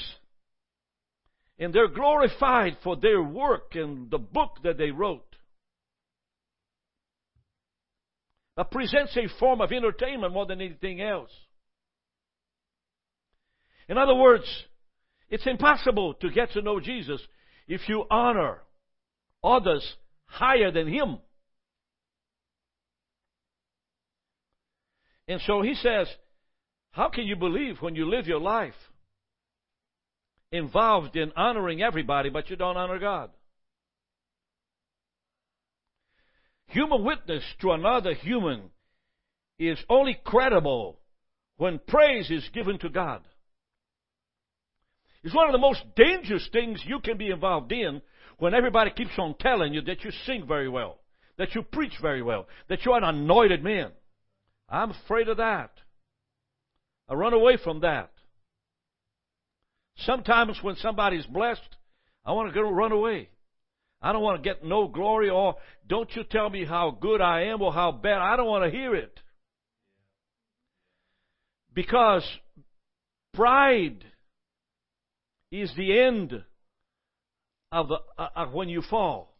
and 1.60 1.74
they're 1.74 1.88
glorified 1.88 2.78
for 2.82 2.96
their 2.96 3.22
work 3.22 3.74
and 3.74 4.10
the 4.10 4.18
book 4.18 4.56
that 4.64 4.78
they 4.78 4.90
wrote. 4.90 5.22
That 8.56 8.70
presents 8.70 9.14
a 9.16 9.28
form 9.38 9.60
of 9.60 9.70
entertainment 9.70 10.32
more 10.32 10.46
than 10.46 10.62
anything 10.62 11.02
else. 11.02 11.30
In 13.88 13.98
other 13.98 14.14
words, 14.14 14.44
it's 15.28 15.46
impossible 15.46 16.14
to 16.14 16.30
get 16.30 16.50
to 16.52 16.62
know 16.62 16.80
Jesus 16.80 17.20
if 17.68 17.88
you 17.88 18.04
honor 18.10 18.62
others 19.44 19.86
higher 20.24 20.70
than 20.72 20.88
Him. 20.88 21.18
And 25.28 25.40
so 25.46 25.60
he 25.62 25.74
says, 25.74 26.08
How 26.92 27.10
can 27.10 27.24
you 27.24 27.36
believe 27.36 27.76
when 27.80 27.94
you 27.94 28.08
live 28.08 28.26
your 28.26 28.40
life 28.40 28.74
involved 30.52 31.16
in 31.16 31.32
honoring 31.36 31.82
everybody, 31.82 32.28
but 32.28 32.50
you 32.50 32.56
don't 32.56 32.76
honor 32.76 32.98
God. 32.98 33.30
Human 36.66 37.04
witness 37.04 37.44
to 37.60 37.72
another 37.72 38.14
human 38.14 38.70
is 39.58 39.78
only 39.88 40.18
credible 40.24 40.98
when 41.56 41.80
praise 41.86 42.30
is 42.30 42.48
given 42.54 42.78
to 42.78 42.88
God. 42.88 43.22
It's 45.22 45.34
one 45.34 45.46
of 45.46 45.52
the 45.52 45.58
most 45.58 45.82
dangerous 45.96 46.48
things 46.50 46.82
you 46.86 47.00
can 47.00 47.18
be 47.18 47.30
involved 47.30 47.70
in 47.72 48.00
when 48.38 48.54
everybody 48.54 48.90
keeps 48.90 49.18
on 49.18 49.34
telling 49.38 49.74
you 49.74 49.82
that 49.82 50.02
you 50.02 50.10
sing 50.24 50.46
very 50.46 50.68
well, 50.68 50.98
that 51.36 51.54
you 51.54 51.62
preach 51.62 51.92
very 52.00 52.22
well, 52.22 52.46
that 52.68 52.84
you're 52.84 52.96
an 52.96 53.04
anointed 53.04 53.62
man. 53.62 53.90
I'm 54.68 54.92
afraid 54.92 55.28
of 55.28 55.36
that. 55.36 55.72
I 57.08 57.14
run 57.14 57.34
away 57.34 57.58
from 57.62 57.80
that. 57.80 58.10
Sometimes 60.04 60.58
when 60.62 60.76
somebody's 60.76 61.26
blessed, 61.26 61.76
I 62.24 62.32
want 62.32 62.52
to 62.52 62.54
go 62.54 62.68
run 62.68 62.92
away. 62.92 63.28
I 64.02 64.12
don't 64.12 64.22
want 64.22 64.42
to 64.42 64.48
get 64.48 64.64
no 64.64 64.88
glory 64.88 65.28
or 65.28 65.56
don't 65.86 66.10
you 66.14 66.24
tell 66.24 66.48
me 66.48 66.64
how 66.64 66.90
good 66.90 67.20
I 67.20 67.44
am 67.44 67.60
or 67.60 67.72
how 67.72 67.92
bad. 67.92 68.18
I 68.18 68.36
don't 68.36 68.46
want 68.46 68.64
to 68.64 68.70
hear 68.70 68.94
it. 68.94 69.18
Because 71.74 72.24
pride 73.34 74.04
is 75.52 75.70
the 75.76 76.00
end 76.00 76.42
of, 77.72 77.88
the, 77.88 77.98
uh, 78.18 78.28
of 78.36 78.52
when 78.52 78.68
you 78.68 78.82
fall. 78.88 79.36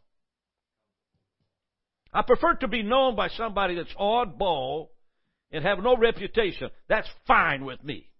I 2.13 2.21
prefer 2.21 2.55
to 2.55 2.67
be 2.67 2.83
known 2.83 3.15
by 3.15 3.29
somebody 3.29 3.75
that's 3.75 3.93
oddball 3.99 4.89
and 5.51 5.63
have 5.65 5.79
no 5.79 5.97
reputation. 5.97 6.69
That's 6.87 7.07
fine 7.25 7.65
with 7.65 7.83
me. 7.83 8.10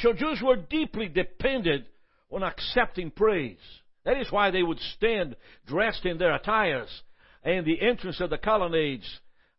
So 0.00 0.12
Jews 0.12 0.40
were 0.42 0.56
deeply 0.56 1.08
dependent 1.08 1.86
on 2.30 2.42
accepting 2.42 3.10
praise. 3.10 3.58
That 4.04 4.18
is 4.18 4.30
why 4.30 4.50
they 4.50 4.62
would 4.62 4.78
stand 4.96 5.36
dressed 5.66 6.06
in 6.06 6.18
their 6.18 6.34
attires 6.34 6.88
in 7.44 7.64
the 7.64 7.80
entrance 7.80 8.20
of 8.20 8.30
the 8.30 8.38
colonnades 8.38 9.08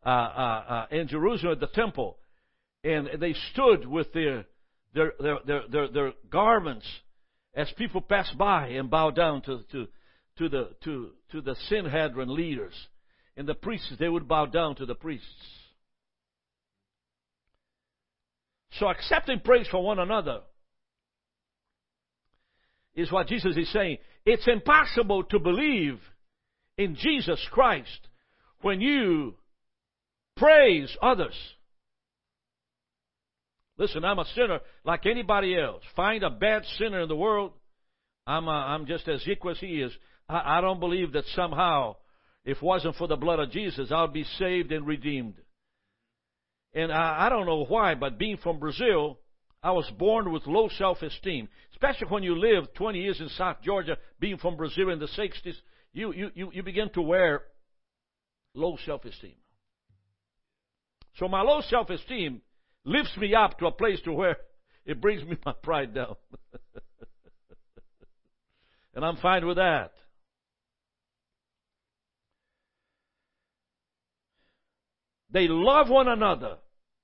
uh, 0.06 0.10
uh, 0.10 0.64
uh, 0.92 0.96
in 0.96 1.08
Jerusalem 1.08 1.54
at 1.54 1.60
the 1.60 1.68
temple. 1.68 2.18
And 2.84 3.10
they 3.20 3.34
stood 3.52 3.86
with 3.86 4.14
their, 4.14 4.46
their, 4.94 5.14
their, 5.20 5.62
their, 5.70 5.88
their, 5.90 6.14
garments 6.30 6.88
as 7.54 7.70
people 7.78 8.02
passed 8.02 8.38
by 8.38 8.68
and 8.70 8.90
bowed 8.90 9.16
down 9.16 9.42
to, 9.42 9.60
to, 9.72 9.88
to, 10.38 10.50
the, 10.50 10.70
to, 10.86 11.10
to 11.32 11.42
the 11.42 11.56
Sanhedrin 11.68 12.34
leaders. 12.34 12.74
And 13.36 13.48
the 13.48 13.56
priests, 13.56 13.94
they 14.00 14.08
would 14.08 14.28
bow 14.28 14.46
down 14.46 14.76
to 14.78 14.86
the 14.86 14.96
priests. 14.96 15.26
So 18.74 18.88
accepting 18.88 19.40
praise 19.40 19.68
for 19.70 19.84
one 19.84 20.00
another 20.00 20.42
is 22.96 23.12
what 23.12 23.28
Jesus 23.28 23.56
is 23.58 23.72
saying. 23.72 23.98
It's 24.26 24.48
impossible 24.48 25.24
to 25.26 25.40
believe 25.40 26.00
in 26.78 26.96
Jesus 26.96 27.44
Christ 27.52 28.08
when 28.62 28.82
you 28.82 29.36
praise 30.38 30.96
others. 31.02 31.36
Listen, 33.78 34.04
I'm 34.04 34.20
a 34.20 34.26
sinner 34.36 34.60
like 34.84 35.06
anybody 35.06 35.58
else. 35.58 35.82
Find 35.96 36.24
a 36.24 36.30
bad 36.30 36.64
sinner 36.78 37.02
in 37.02 37.08
the 37.08 37.16
world, 37.16 37.54
I'm, 38.28 38.48
uh, 38.48 38.52
I'm 38.52 38.86
just 38.86 39.08
as 39.08 39.26
equal 39.28 39.52
as 39.52 39.60
he 39.60 39.82
is. 39.82 39.92
I, 40.28 40.58
I 40.58 40.62
don't 40.62 40.80
believe 40.80 41.14
that 41.14 41.26
somehow, 41.36 41.96
if 42.46 42.58
it 42.58 42.64
wasn't 42.64 42.96
for 42.96 43.08
the 43.08 43.16
blood 43.16 43.40
of 43.40 43.52
Jesus, 43.52 43.92
I 43.92 44.02
would 44.02 44.14
be 44.14 44.26
saved 44.38 44.72
and 44.72 44.86
redeemed. 44.86 45.36
And 46.74 46.92
I, 46.92 47.26
I 47.26 47.30
don't 47.30 47.46
know 47.46 47.66
why, 47.66 47.96
but 47.96 48.18
being 48.18 48.38
from 48.38 48.60
Brazil, 48.60 49.20
I 49.62 49.72
was 49.72 49.90
born 49.98 50.32
with 50.32 50.46
low 50.48 50.70
self-esteem. 50.78 51.50
Especially 51.72 52.08
when 52.08 52.24
you 52.24 52.38
live 52.38 52.74
20 52.76 53.00
years 53.00 53.20
in 53.20 53.30
South 53.30 53.58
Georgia, 53.64 53.98
being 54.20 54.38
from 54.38 54.58
Brazil 54.58 54.90
in 54.90 55.00
the 55.00 55.08
60s, 55.08 55.56
you, 55.94 56.14
you, 56.14 56.32
you, 56.36 56.52
you 56.54 56.64
begin 56.64 56.90
to 56.92 57.02
wear 57.02 57.42
low 58.54 58.78
self-esteem. 58.86 59.36
So 61.18 61.28
my 61.28 61.42
low 61.42 61.62
self-esteem 61.62 62.42
lifts 62.86 63.18
me 63.18 63.36
up 63.36 63.60
to 63.60 63.68
a 63.68 63.72
place 63.72 64.00
to 64.06 64.14
where 64.14 64.38
it 64.86 65.02
brings 65.02 65.24
me 65.24 65.38
my 65.46 65.54
pride 65.64 65.94
down. 65.94 66.16
and 68.96 69.04
I'm 69.04 69.18
fine 69.18 69.46
with 69.46 69.58
that. 69.58 69.92
They 75.32 75.48
love 75.48 75.90
one 75.90 76.08
another, 76.08 76.58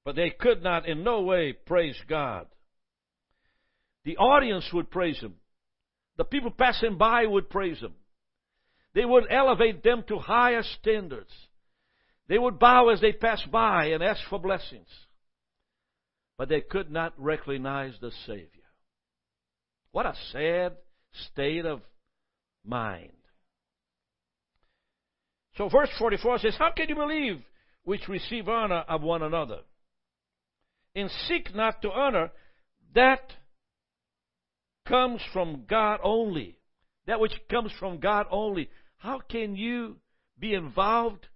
but 0.03 0.15
they 0.15 0.29
could 0.31 0.63
not 0.63 0.87
in 0.87 1.03
no 1.03 1.21
way 1.21 1.53
praise 1.53 1.97
God. 2.07 2.47
The 4.03 4.17
audience 4.17 4.65
would 4.73 4.89
praise 4.89 5.19
Him. 5.19 5.35
The 6.17 6.23
people 6.23 6.51
passing 6.51 6.97
by 6.97 7.25
would 7.25 7.49
praise 7.49 7.79
Him. 7.79 7.93
They 8.93 9.05
would 9.05 9.25
elevate 9.29 9.83
them 9.83 10.03
to 10.07 10.17
higher 10.17 10.63
standards. 10.79 11.31
They 12.27 12.37
would 12.37 12.57
bow 12.57 12.89
as 12.89 13.01
they 13.01 13.11
passed 13.11 13.51
by 13.51 13.87
and 13.87 14.01
ask 14.01 14.21
for 14.29 14.39
blessings. 14.39 14.87
But 16.37 16.49
they 16.49 16.61
could 16.61 16.91
not 16.91 17.13
recognize 17.17 17.93
the 18.01 18.11
Savior. 18.25 18.49
What 19.91 20.05
a 20.05 20.15
sad 20.31 20.73
state 21.31 21.65
of 21.65 21.81
mind. 22.65 23.11
So 25.57 25.69
verse 25.69 25.89
44 25.97 26.39
says, 26.39 26.55
How 26.57 26.71
can 26.75 26.89
you 26.89 26.95
believe 26.95 27.41
which 27.85 28.07
receive 28.09 28.49
honor 28.49 28.83
of 28.87 29.01
one 29.01 29.23
another? 29.23 29.59
And 30.93 31.09
seek 31.27 31.55
not 31.55 31.81
to 31.81 31.91
honor 31.91 32.31
that 32.93 33.33
comes 34.87 35.21
from 35.33 35.65
God 35.69 35.99
only. 36.03 36.57
That 37.07 37.19
which 37.19 37.33
comes 37.49 37.71
from 37.79 37.99
God 37.99 38.25
only. 38.31 38.69
How 38.97 39.19
can 39.19 39.55
you 39.55 39.97
be 40.39 40.53
involved 40.53 41.27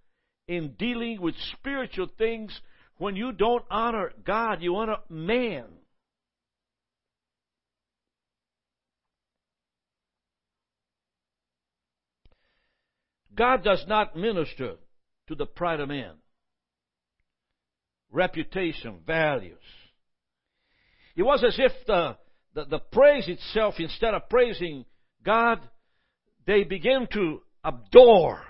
in 0.48 0.74
dealing 0.78 1.20
with 1.20 1.34
spiritual 1.52 2.08
things 2.18 2.58
when 2.98 3.16
you 3.16 3.32
don't 3.32 3.64
honor 3.70 4.12
God? 4.24 4.62
You 4.62 4.76
honor 4.76 4.96
man. 5.08 5.66
God 13.34 13.62
does 13.62 13.84
not 13.86 14.16
minister 14.16 14.74
to 15.28 15.34
the 15.34 15.46
pride 15.46 15.80
of 15.80 15.88
man. 15.88 16.19
Reputation, 18.10 19.00
values. 19.06 19.58
It 21.16 21.22
was 21.22 21.44
as 21.44 21.58
if 21.58 21.72
the, 21.86 22.16
the, 22.54 22.64
the 22.64 22.78
praise 22.78 23.28
itself, 23.28 23.74
instead 23.78 24.14
of 24.14 24.28
praising 24.28 24.84
God, 25.24 25.60
they 26.46 26.64
began 26.64 27.06
to 27.12 27.42
adore 27.64 28.42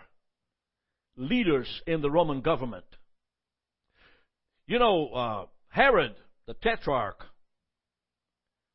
leaders 1.16 1.68
in 1.86 2.00
the 2.00 2.10
Roman 2.10 2.40
government. 2.40 2.84
You 4.66 4.78
know, 4.78 5.08
uh, 5.08 5.46
Herod, 5.68 6.14
the 6.46 6.54
tetrarch, 6.54 7.24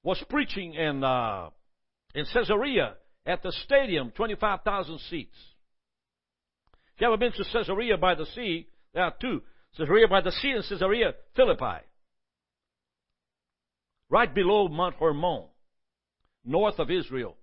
was 0.04 0.24
preaching 0.30 0.74
in, 0.74 1.04
uh, 1.04 1.50
in 2.14 2.26
Caesarea 2.32 2.96
at 3.26 3.42
the 3.42 3.52
stadium, 3.64 4.12
25,000 4.12 5.00
seats. 5.10 5.36
If 6.96 7.02
you 7.02 7.08
ever 7.08 7.18
been 7.18 7.32
to 7.32 7.46
Caesarea 7.52 7.98
by 7.98 8.16
the 8.16 8.26
sea, 8.36 8.68
there 8.94 9.04
are 9.04 9.14
two 9.20 9.42
Caesarea 9.78 10.08
by 10.08 10.22
the 10.22 10.32
sea 10.32 10.52
and 10.52 10.64
Caesarea 10.68 11.14
Philippi. 11.36 11.86
Right 14.10 14.34
below 14.34 14.68
Mount 14.68 14.96
Hermon, 14.96 15.46
north 16.46 16.80
of 16.80 16.92
Israel. 16.92 17.36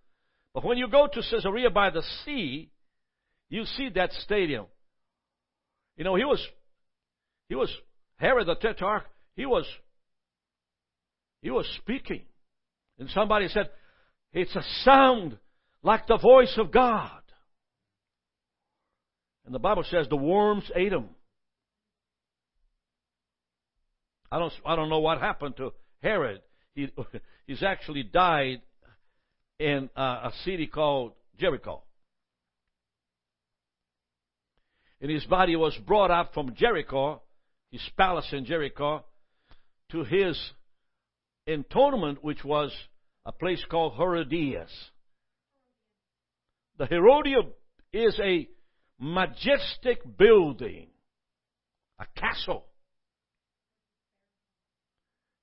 But 0.55 0.65
when 0.65 0.79
you 0.79 0.89
go 0.89 1.09
to 1.13 1.23
Caesarea 1.31 1.71
by 1.71 1.91
the 1.91 2.03
sea, 2.25 2.71
you 3.49 3.65
see 3.65 3.91
that 3.95 4.13
stadium. 4.13 4.67
You 5.97 6.05
know, 6.05 6.15
he 6.15 6.25
was, 6.25 6.47
he 7.49 7.55
was, 7.55 7.71
Herod 8.17 8.47
the 8.47 8.55
Tetrarch, 8.55 9.05
he 9.37 9.45
was, 9.45 9.67
he 11.43 11.51
was 11.51 11.67
speaking. 11.79 12.23
And 12.99 13.11
somebody 13.11 13.49
said, 13.49 13.71
it's 14.33 14.55
a 14.55 14.63
sound 14.85 15.37
like 15.83 16.07
the 16.07 16.19
voice 16.19 16.55
of 16.57 16.71
God. 16.71 17.11
And 19.45 19.55
the 19.55 19.59
Bible 19.59 19.85
says 19.91 20.07
the 20.09 20.17
worms 20.17 20.71
ate 20.75 20.93
him. 20.93 21.09
I 24.33 24.39
don't, 24.39 24.53
I 24.65 24.77
don't 24.77 24.89
know 24.89 25.01
what 25.01 25.21
happened 25.21 25.59
to 25.59 25.75
Herod. 26.03 26.41
He, 26.75 26.89
he's 27.47 27.63
actually 27.63 28.03
died 28.03 28.63
in 29.59 29.91
uh, 29.95 30.01
a 30.01 30.33
city 30.45 30.67
called 30.67 31.13
Jericho. 31.39 31.83
And 35.03 35.11
his 35.11 35.27
body 35.27 35.55
was 35.55 35.77
brought 35.87 36.11
up 36.11 36.33
from 36.33 36.55
Jericho, 36.55 37.21
his 37.71 37.83
palace 37.99 38.29
in 38.33 38.47
Jericho, 38.47 39.05
to 39.91 40.05
his 40.05 40.41
entombment, 41.47 42.25
which 42.25 42.43
was 42.43 42.73
a 43.27 43.33
place 43.33 43.63
called 43.71 43.97
Herodias. 43.99 44.71
The 46.79 46.87
Herodium 46.87 47.49
is 47.93 48.19
a 48.19 48.49
majestic 48.99 50.17
building, 50.17 50.87
a 51.99 52.07
castle. 52.19 52.65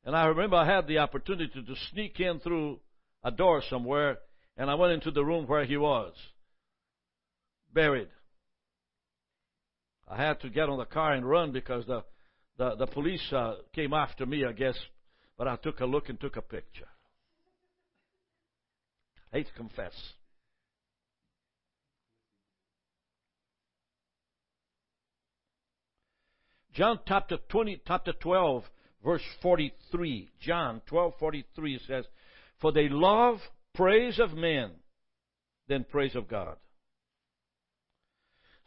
And 0.05 0.15
I 0.15 0.25
remember 0.25 0.55
I 0.55 0.65
had 0.65 0.87
the 0.87 0.99
opportunity 0.99 1.61
to 1.61 1.75
sneak 1.91 2.19
in 2.19 2.39
through 2.39 2.79
a 3.23 3.31
door 3.31 3.61
somewhere, 3.69 4.19
and 4.57 4.69
I 4.69 4.75
went 4.75 4.93
into 4.93 5.11
the 5.11 5.23
room 5.23 5.45
where 5.45 5.65
he 5.65 5.77
was, 5.77 6.13
buried. 7.73 8.09
I 10.07 10.17
had 10.17 10.39
to 10.41 10.49
get 10.49 10.69
on 10.69 10.79
the 10.79 10.85
car 10.85 11.13
and 11.13 11.29
run 11.29 11.51
because 11.51 11.85
the, 11.85 12.03
the, 12.57 12.75
the 12.75 12.87
police 12.87 13.21
uh, 13.31 13.55
came 13.73 13.93
after 13.93 14.25
me, 14.25 14.45
I 14.45 14.53
guess, 14.53 14.77
but 15.37 15.47
I 15.47 15.55
took 15.57 15.81
a 15.81 15.85
look 15.85 16.09
and 16.09 16.19
took 16.19 16.37
a 16.37 16.41
picture. 16.41 16.87
I 19.31 19.37
hate 19.37 19.47
to 19.47 19.53
confess. 19.53 19.93
John 26.73 26.99
chapter 27.05 27.37
20, 27.49 27.81
chapter 27.85 28.13
12, 28.13 28.63
verse 29.03 29.23
43. 29.41 30.29
John 30.41 30.81
12, 30.87 31.13
43 31.19 31.79
says, 31.87 32.05
For 32.61 32.71
they 32.71 32.89
love 32.89 33.37
praise 33.73 34.19
of 34.19 34.33
men 34.33 34.71
than 35.67 35.83
praise 35.83 36.15
of 36.15 36.27
God. 36.27 36.55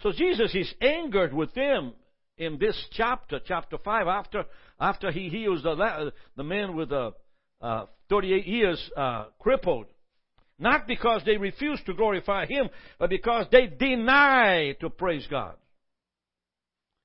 So 0.02 0.12
Jesus 0.12 0.54
is 0.54 0.72
angered 0.80 1.32
with 1.32 1.54
them 1.54 1.92
in 2.36 2.58
this 2.58 2.76
chapter, 2.92 3.40
chapter 3.46 3.78
5, 3.78 4.06
after, 4.08 4.44
after 4.80 5.12
he 5.12 5.28
heals 5.28 5.62
the, 5.62 6.12
the 6.36 6.42
man 6.42 6.74
with 6.74 6.88
the 6.88 7.12
uh, 7.60 7.86
38 8.08 8.46
years 8.46 8.90
uh, 8.96 9.26
crippled. 9.38 9.86
Not 10.58 10.86
because 10.86 11.22
they 11.24 11.36
refuse 11.36 11.80
to 11.86 11.94
glorify 11.94 12.46
him, 12.46 12.68
but 12.98 13.10
because 13.10 13.46
they 13.50 13.66
deny 13.66 14.76
to 14.80 14.90
praise 14.90 15.26
God. 15.30 15.54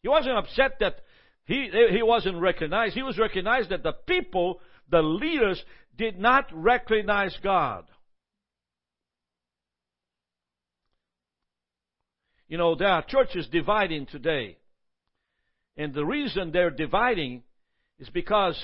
He 0.03 0.09
wasn't 0.09 0.37
upset 0.37 0.77
that 0.79 1.01
he, 1.47 1.69
he 1.91 2.03
wasn't 2.03 2.41
recognized. 2.41 2.93
He 2.93 3.03
was 3.03 3.17
recognized 3.17 3.69
that 3.69 3.81
the 3.81 3.93
people, 3.93 4.59
the 4.91 5.01
leaders, 5.01 5.63
did 5.97 6.19
not 6.19 6.45
recognize 6.51 7.35
God. 7.41 7.85
You 12.49 12.57
know, 12.57 12.75
there 12.75 12.89
are 12.89 13.03
churches 13.03 13.47
dividing 13.49 14.07
today. 14.07 14.57
And 15.77 15.93
the 15.93 16.05
reason 16.05 16.51
they're 16.51 16.69
dividing 16.69 17.43
is 17.97 18.09
because 18.09 18.57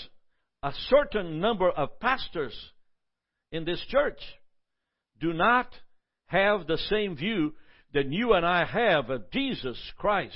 a 0.62 0.74
certain 0.90 1.40
number 1.40 1.70
of 1.70 2.02
pastors 2.02 2.54
in 3.50 3.64
this 3.64 3.84
church 3.88 4.20
do 5.22 5.32
not 5.32 5.70
have 6.26 6.68
the 6.68 6.78
same 6.90 7.16
view 7.16 7.54
that 7.94 8.12
you 8.12 8.34
and 8.34 8.46
I 8.46 8.66
have 8.66 9.10
of 9.10 9.32
Jesus 9.32 9.80
Christ 9.98 10.34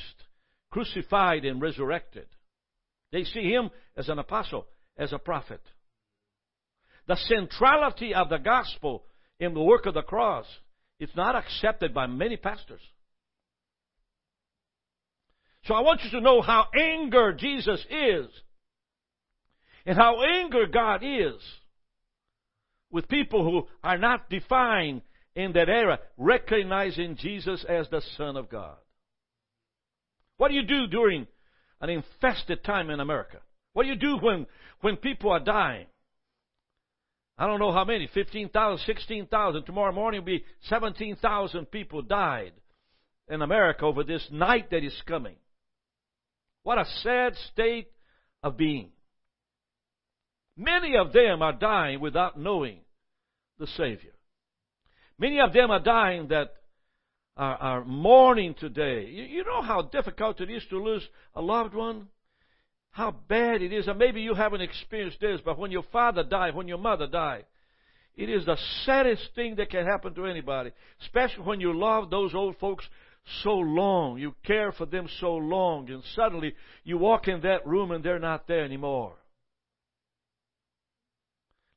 crucified 0.72 1.44
and 1.44 1.62
resurrected. 1.62 2.28
They 3.12 3.24
see 3.24 3.52
him 3.52 3.70
as 3.96 4.10
an 4.10 4.20
apostle, 4.20 4.68
as 4.98 5.14
a 5.14 5.20
prophet. 5.20 5.62
The 7.08 7.16
centrality 7.16 8.14
of 8.14 8.30
the 8.30 8.38
gospel 8.38 9.04
in 9.40 9.54
the 9.54 9.62
work 9.62 9.86
of 9.86 9.94
the 9.94 10.02
cross, 10.02 10.46
is 11.00 11.10
not 11.16 11.36
accepted 11.36 11.94
by 11.94 12.08
many 12.08 12.38
pastors. 12.38 12.82
So 15.66 15.74
I 15.74 15.82
want 15.82 16.02
you 16.04 16.12
to 16.12 16.22
know 16.22 16.42
how 16.42 16.68
anger 16.76 17.34
Jesus 17.34 17.86
is 17.90 18.28
and 19.86 19.98
how 19.98 20.24
anger 20.24 20.66
God 20.66 21.02
is 21.04 21.36
with 22.90 23.08
people 23.10 23.44
who 23.44 23.68
are 23.84 23.98
not 23.98 24.30
defined 24.30 25.02
in 25.36 25.54
that 25.54 25.70
era, 25.70 26.00
recognizing 26.18 27.16
Jesus 27.16 27.64
as 27.68 27.88
the 27.90 28.02
Son 28.18 28.38
of 28.38 28.50
God. 28.50 28.78
What 30.38 30.50
do 30.50 30.56
you 30.56 30.64
do 30.64 30.88
during 30.88 31.28
an 31.82 31.90
infested 31.90 32.64
time 32.64 32.90
in 32.90 33.00
America? 33.00 33.38
What 33.74 33.84
do 33.84 33.90
you 33.90 33.96
do 33.96 34.18
when, 34.18 34.48
when 34.82 34.98
people 34.98 35.32
are 35.32 35.40
dying? 35.40 35.88
I 37.38 37.46
don't 37.46 37.60
know 37.60 37.72
how 37.72 37.86
many, 37.86 38.10
15,000, 38.12 38.84
16,000. 38.86 39.64
Tomorrow 39.64 39.92
morning 39.92 40.22
will 40.22 40.26
be 40.26 40.46
17,000 40.70 41.66
people 41.68 42.02
died 42.02 42.54
in 43.30 43.42
America 43.42 43.86
over 43.86 44.04
this 44.04 44.28
night 44.32 44.72
that 44.72 44.84
is 44.84 45.00
coming. 45.06 45.36
What 46.64 46.80
a 46.80 46.86
sad 47.04 47.34
state 47.52 47.90
of 48.42 48.58
being. 48.58 48.90
Many 50.58 50.98
of 50.98 51.14
them 51.14 51.44
are 51.44 51.54
dying 51.54 52.00
without 52.00 52.40
knowing 52.40 52.80
the 53.60 53.68
Savior. 53.68 54.14
Many 55.20 55.40
of 55.40 55.54
them 55.54 55.70
are 55.70 55.80
dying 55.80 56.30
that 56.30 56.56
are, 57.38 57.56
are 57.56 57.86
mourning 57.86 58.56
today. 58.60 59.06
You, 59.06 59.24
you 59.24 59.44
know 59.46 59.62
how 59.62 59.84
difficult 59.84 60.42
it 60.42 60.50
is 60.50 60.64
to 60.70 60.84
lose 60.84 61.08
a 61.36 61.42
loved 61.42 61.74
one? 61.74 62.08
How 62.92 63.12
bad 63.12 63.62
it 63.62 63.72
is. 63.72 63.88
And 63.88 64.00
maybe 64.00 64.22
you 64.22 64.34
haven't 64.34 64.62
experienced 64.62 65.22
this, 65.22 65.40
but 65.46 65.60
when 65.60 65.72
your 65.72 65.84
father 65.92 66.24
died, 66.24 66.56
when 66.56 66.68
your 66.68 66.80
mother 66.80 67.08
died, 67.08 67.46
it 68.16 68.30
is 68.30 68.46
the 68.46 68.58
saddest 68.84 69.30
thing 69.36 69.56
that 69.58 69.70
can 69.70 69.86
happen 69.86 70.16
to 70.16 70.26
anybody, 70.26 70.72
especially 71.04 71.44
when 71.44 71.62
you 71.62 71.78
love 71.78 72.10
those 72.10 72.34
old 72.34 72.58
folks 72.58 72.84
so 73.44 73.52
long. 73.54 74.18
You 74.18 74.34
care 74.44 74.72
for 74.72 74.88
them 74.88 75.08
so 75.20 75.36
long, 75.36 75.90
and 75.92 76.02
suddenly 76.16 76.56
you 76.84 76.98
walk 76.98 77.28
in 77.28 77.42
that 77.42 77.68
room 77.68 77.92
and 77.92 78.04
they're 78.04 78.18
not 78.18 78.48
there 78.48 78.66
anymore. 78.66 79.14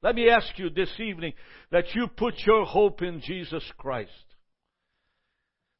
Let 0.02 0.14
me 0.14 0.30
ask 0.30 0.58
you 0.58 0.70
this 0.70 0.88
evening 0.98 1.34
that 1.70 1.94
you 1.94 2.06
put 2.06 2.34
your 2.46 2.64
hope 2.64 3.02
in 3.02 3.20
Jesus 3.20 3.62
Christ. 3.76 4.10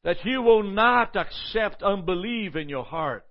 That 0.05 0.25
you 0.25 0.43
will 0.43 0.63
not 0.63 1.17
accept 1.17 1.83
unbelief 1.83 2.57
in 2.57 2.69
your 2.69 2.85
heart. 2.85 3.27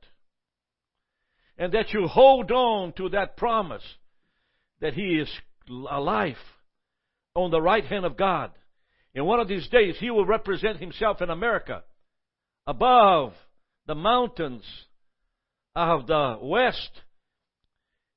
And 1.58 1.74
that 1.74 1.92
you 1.94 2.08
hold 2.08 2.52
on 2.52 2.94
to 2.94 3.10
that 3.10 3.38
promise 3.38 3.84
that 4.80 4.94
He 4.94 5.20
is 5.20 5.30
alive 5.68 6.38
on 7.36 7.52
the 7.52 7.62
right 7.62 7.84
hand 7.84 8.06
of 8.06 8.18
God. 8.18 8.52
And 9.16 9.26
one 9.26 9.40
of 9.40 9.48
these 9.48 9.68
days 9.68 9.96
He 10.00 10.10
will 10.10 10.26
represent 10.26 10.78
Himself 10.78 11.22
in 11.22 11.30
America 11.30 11.84
above 12.68 13.34
the 13.88 13.96
mountains 13.96 14.64
of 15.76 16.08
the 16.08 16.38
west 16.42 16.92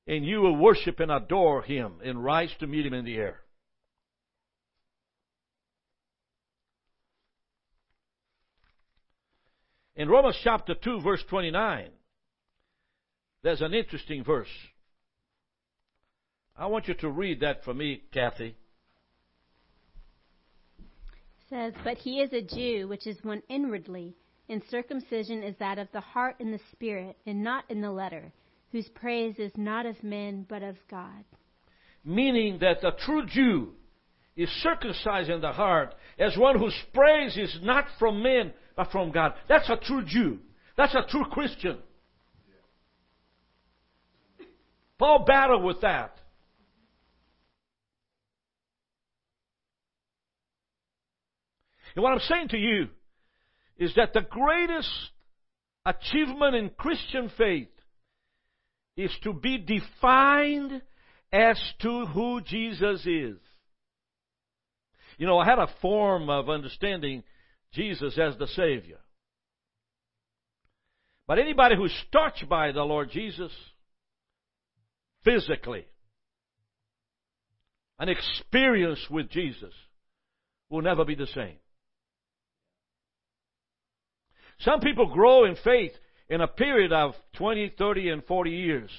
and 0.07 0.25
you 0.25 0.41
will 0.41 0.55
worship 0.55 0.99
and 0.99 1.11
adore 1.11 1.61
him 1.63 1.93
and 2.03 2.23
rise 2.23 2.51
to 2.59 2.67
meet 2.67 2.85
him 2.85 2.93
in 2.93 3.05
the 3.05 3.15
air. 3.15 3.39
In 9.95 10.09
Romans 10.09 10.37
chapter 10.43 10.73
2, 10.73 11.01
verse 11.01 11.23
29, 11.29 11.89
there's 13.43 13.61
an 13.61 13.73
interesting 13.73 14.23
verse. 14.23 14.47
I 16.57 16.65
want 16.67 16.87
you 16.87 16.93
to 16.95 17.09
read 17.09 17.41
that 17.41 17.63
for 17.63 17.73
me, 17.73 18.01
Kathy. 18.11 18.55
It 20.79 21.49
says, 21.49 21.73
But 21.83 21.97
he 21.97 22.21
is 22.21 22.33
a 22.33 22.41
Jew, 22.41 22.87
which 22.87 23.05
is 23.05 23.17
one 23.23 23.43
inwardly, 23.49 24.15
and 24.49 24.61
circumcision 24.69 25.43
is 25.43 25.55
that 25.59 25.77
of 25.77 25.87
the 25.93 26.01
heart 26.01 26.37
and 26.39 26.53
the 26.53 26.59
spirit, 26.71 27.17
and 27.25 27.43
not 27.43 27.65
in 27.69 27.81
the 27.81 27.91
letter 27.91 28.31
whose 28.73 28.89
praise 28.89 29.35
is 29.37 29.51
not 29.55 29.85
of 29.85 30.03
men 30.03 30.45
but 30.49 30.63
of 30.63 30.75
God. 30.89 31.23
Meaning 32.03 32.57
that 32.59 32.81
the 32.81 32.91
true 33.05 33.25
Jew 33.25 33.73
is 34.35 34.49
circumcised 34.63 35.29
in 35.29 35.41
the 35.41 35.51
heart 35.51 35.93
as 36.17 36.35
one 36.35 36.57
whose 36.57 36.75
praise 36.91 37.37
is 37.37 37.59
not 37.61 37.85
from 37.99 38.23
men 38.23 38.51
but 38.75 38.91
from 38.91 39.11
God. 39.11 39.33
That's 39.47 39.69
a 39.69 39.77
true 39.77 40.03
Jew. 40.05 40.39
That's 40.77 40.95
a 40.95 41.05
true 41.09 41.25
Christian. 41.31 41.77
Paul 44.97 45.25
battled 45.25 45.63
with 45.63 45.81
that. 45.81 46.17
And 51.95 52.03
what 52.03 52.13
I'm 52.13 52.19
saying 52.19 52.49
to 52.49 52.57
you 52.57 52.87
is 53.77 53.93
that 53.95 54.13
the 54.13 54.21
greatest 54.21 54.89
achievement 55.85 56.55
in 56.55 56.69
Christian 56.69 57.31
faith 57.37 57.67
is 58.95 59.11
to 59.23 59.33
be 59.33 59.57
defined 59.57 60.81
as 61.31 61.59
to 61.81 62.05
who 62.07 62.41
Jesus 62.41 63.01
is. 63.05 63.37
You 65.17 65.27
know, 65.27 65.37
I 65.37 65.45
had 65.45 65.59
a 65.59 65.69
form 65.81 66.29
of 66.29 66.49
understanding 66.49 67.23
Jesus 67.73 68.17
as 68.17 68.37
the 68.37 68.47
Savior. 68.47 68.99
But 71.27 71.39
anybody 71.39 71.75
who's 71.75 71.95
touched 72.11 72.47
by 72.49 72.71
the 72.71 72.83
Lord 72.83 73.09
Jesus 73.11 73.51
physically, 75.23 75.85
an 77.99 78.09
experience 78.09 78.99
with 79.09 79.29
Jesus, 79.29 79.73
will 80.69 80.81
never 80.81 81.05
be 81.05 81.15
the 81.15 81.27
same. 81.27 81.55
Some 84.59 84.79
people 84.79 85.13
grow 85.13 85.45
in 85.45 85.55
faith 85.63 85.91
in 86.29 86.41
a 86.41 86.47
period 86.47 86.91
of 86.91 87.13
20, 87.37 87.73
30, 87.77 88.09
and 88.09 88.25
40 88.25 88.49
years. 88.49 88.89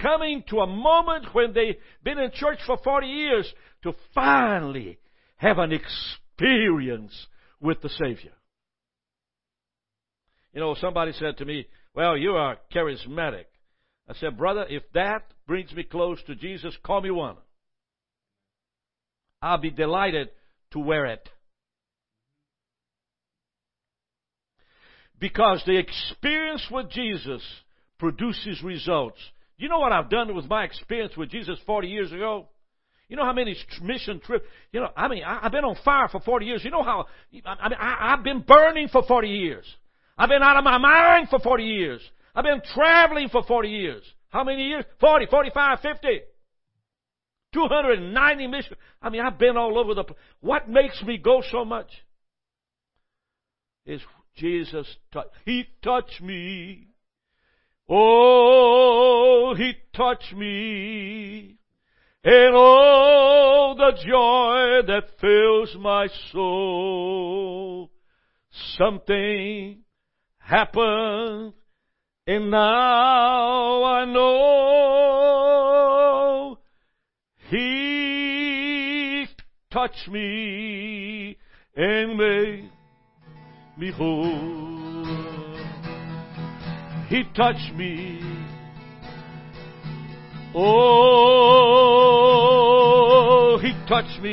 Coming 0.00 0.42
to 0.48 0.60
a 0.60 0.66
moment 0.66 1.34
when 1.34 1.52
they've 1.52 1.76
been 2.02 2.18
in 2.18 2.30
church 2.32 2.58
for 2.66 2.78
40 2.82 3.06
years 3.06 3.52
to 3.82 3.92
finally 4.14 4.98
have 5.36 5.58
an 5.58 5.72
experience 5.72 7.26
with 7.62 7.80
the 7.80 7.88
Savior. 7.88 8.32
You 10.52 10.60
know, 10.60 10.74
somebody 10.78 11.12
said 11.12 11.38
to 11.38 11.44
me, 11.44 11.66
Well, 11.94 12.16
you 12.16 12.32
are 12.32 12.58
charismatic. 12.74 13.44
I 14.08 14.14
said, 14.14 14.36
Brother, 14.36 14.66
if 14.68 14.82
that 14.92 15.22
brings 15.46 15.72
me 15.72 15.84
close 15.84 16.18
to 16.26 16.34
Jesus, 16.34 16.76
call 16.84 17.00
me 17.00 17.10
one. 17.10 17.36
I'll 19.40 19.58
be 19.58 19.70
delighted 19.70 20.28
to 20.72 20.78
wear 20.78 21.06
it. 21.06 21.26
Because 25.18 25.62
the 25.66 25.78
experience 25.78 26.66
with 26.70 26.90
Jesus 26.90 27.42
produces 27.98 28.62
results. 28.62 29.18
You 29.56 29.68
know 29.68 29.78
what 29.78 29.92
I've 29.92 30.10
done 30.10 30.34
with 30.34 30.46
my 30.46 30.64
experience 30.64 31.16
with 31.16 31.30
Jesus 31.30 31.58
40 31.64 31.88
years 31.88 32.12
ago? 32.12 32.48
You 33.08 33.16
know 33.16 33.24
how 33.24 33.32
many 33.32 33.56
mission 33.82 34.20
trips, 34.20 34.46
you 34.72 34.80
know, 34.80 34.88
I 34.96 35.08
mean, 35.08 35.22
I, 35.22 35.40
have 35.42 35.52
been 35.52 35.64
on 35.64 35.76
fire 35.84 36.08
for 36.08 36.20
40 36.20 36.46
years. 36.46 36.64
You 36.64 36.70
know 36.70 36.82
how, 36.82 37.06
I 37.44 37.68
mean, 37.68 37.78
I, 37.78 38.14
I've 38.14 38.24
been 38.24 38.40
burning 38.40 38.88
for 38.88 39.02
40 39.02 39.28
years. 39.28 39.66
I've 40.16 40.28
been 40.28 40.42
out 40.42 40.56
of 40.56 40.64
my 40.64 40.78
mind 40.78 41.28
for 41.28 41.38
40 41.38 41.62
years. 41.62 42.00
I've 42.34 42.44
been 42.44 42.62
traveling 42.74 43.28
for 43.28 43.42
40 43.42 43.68
years. 43.68 44.02
How 44.30 44.44
many 44.44 44.62
years? 44.68 44.84
40, 45.00 45.26
45, 45.26 45.80
50. 45.80 46.20
290 47.52 48.46
missions. 48.46 48.76
I 49.02 49.10
mean, 49.10 49.20
I've 49.20 49.38
been 49.38 49.56
all 49.56 49.78
over 49.78 49.94
the 49.94 50.04
place. 50.04 50.18
What 50.40 50.68
makes 50.68 51.02
me 51.02 51.18
go 51.18 51.42
so 51.50 51.64
much? 51.64 51.90
Is 53.84 54.00
Jesus 54.36 54.86
touched. 55.12 55.30
He 55.44 55.64
touched 55.82 56.20
me. 56.22 56.88
Oh, 57.88 59.54
he 59.56 59.74
touched 59.94 60.32
me. 60.34 61.58
And 62.24 62.54
oh, 62.54 63.74
the 63.76 63.92
joy 64.06 64.82
that 64.86 65.18
fills 65.20 65.74
my 65.80 66.06
soul. 66.30 67.90
Something 68.76 69.82
happened 70.38 71.54
and 72.26 72.50
now 72.50 73.82
I 73.82 74.04
know 74.04 75.32
He 77.50 79.26
touched 79.72 80.08
me 80.08 81.36
and 81.74 82.16
made 82.16 82.70
me 83.76 83.90
whole. 83.90 85.06
He 87.08 87.24
touched 87.34 87.74
me. 87.74 88.20
Oh, 90.54 92.01
He 93.62 93.72
touched 93.86 94.20
me. 94.20 94.32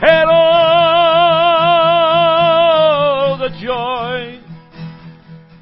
And 0.00 0.30
oh, 0.30 0.96
the 3.38 3.50
joy 3.62 4.40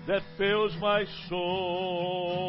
that 0.07 0.23
fills 0.39 0.77
my 0.81 1.05
soul. 1.29 2.45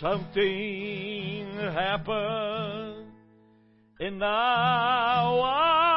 Something 0.00 1.46
happened, 1.56 3.12
and 4.00 4.18
now 4.18 5.40
I 5.42 5.87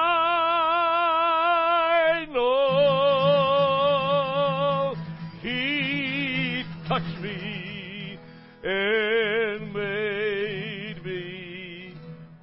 and 8.71 9.73
made 9.73 11.03
me 11.03 11.93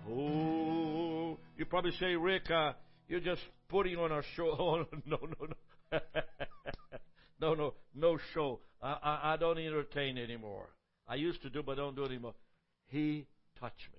whole. 0.07 1.39
You 1.57 1.65
probably 1.65 1.93
say, 1.93 2.15
Rick, 2.17 2.51
uh, 2.51 2.73
you're 3.09 3.21
just 3.21 3.41
putting 3.69 3.97
on 3.97 4.13
a 4.13 4.23
show. 4.37 4.49
Oh, 4.59 4.85
no, 5.07 5.19
no, 5.23 5.47
no. 5.47 5.99
no, 7.41 7.55
no, 7.55 7.75
no 7.95 8.19
show. 8.35 8.61
I, 8.83 8.97
I, 9.03 9.33
I 9.33 9.37
don't 9.37 9.59
entertain 9.59 10.19
anymore. 10.19 10.69
I 11.07 11.15
used 11.15 11.41
to 11.43 11.51
do, 11.51 11.63
but 11.63 11.77
don't 11.77 11.97
do 11.97 12.05
it 12.05 12.11
anymore. 12.11 12.35
He 12.89 13.27
touched 13.59 13.89
me. 13.93 13.99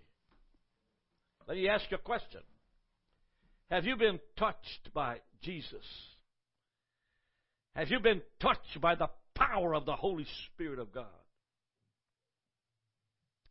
Let 1.48 1.58
me 1.58 1.68
ask 1.68 1.86
you 1.90 1.98
a 1.98 2.00
question. 2.00 2.42
Have 3.72 3.86
you 3.86 3.96
been 3.96 4.20
touched 4.38 4.94
by 4.94 5.18
Jesus? 5.42 5.86
Have 7.76 7.90
you 7.90 8.00
been 8.00 8.22
touched 8.40 8.80
by 8.82 8.96
the 8.96 9.10
power 9.36 9.74
of 9.74 9.86
the 9.86 9.96
Holy 9.96 10.26
Spirit 10.54 10.80
of 10.80 10.94
God? 10.94 11.06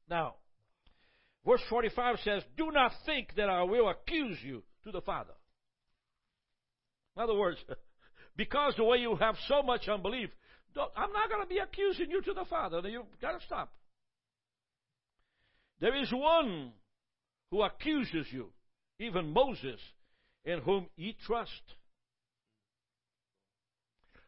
Now, 0.08 0.34
verse 1.46 1.60
45 1.68 2.16
says, 2.24 2.42
Do 2.56 2.70
not 2.70 2.92
think 3.06 3.34
that 3.36 3.48
I 3.48 3.62
will 3.62 3.88
accuse 3.88 4.38
you 4.42 4.62
to 4.84 4.92
the 4.92 5.00
Father. 5.00 5.34
In 7.16 7.22
other 7.22 7.34
words, 7.34 7.58
because 8.36 8.74
the 8.76 8.84
way 8.84 8.98
you 8.98 9.16
have 9.16 9.36
so 9.48 9.62
much 9.62 9.88
unbelief, 9.88 10.30
I'm 10.96 11.12
not 11.12 11.28
going 11.28 11.42
to 11.42 11.48
be 11.48 11.58
accusing 11.58 12.10
you 12.10 12.22
to 12.22 12.34
the 12.34 12.44
Father. 12.44 12.80
You've 12.88 13.04
got 13.20 13.38
to 13.38 13.46
stop. 13.46 13.72
There 15.80 16.00
is 16.00 16.10
one 16.12 16.72
who 17.50 17.62
accuses 17.62 18.26
you, 18.30 18.48
even 18.98 19.32
Moses, 19.32 19.80
in 20.44 20.60
whom 20.60 20.86
ye 20.96 21.16
trust. 21.26 21.50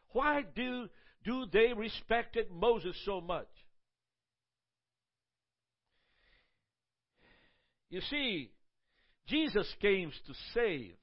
Why 0.09 0.43
do, 0.55 0.89
do 1.23 1.45
they 1.51 1.73
respected 1.75 2.47
Moses 2.51 2.95
so 3.05 3.21
much? 3.21 3.47
You 7.91 7.99
see, 8.09 8.49
Jesus 9.27 9.67
came 9.81 10.11
to 10.25 10.33
save. 10.53 10.95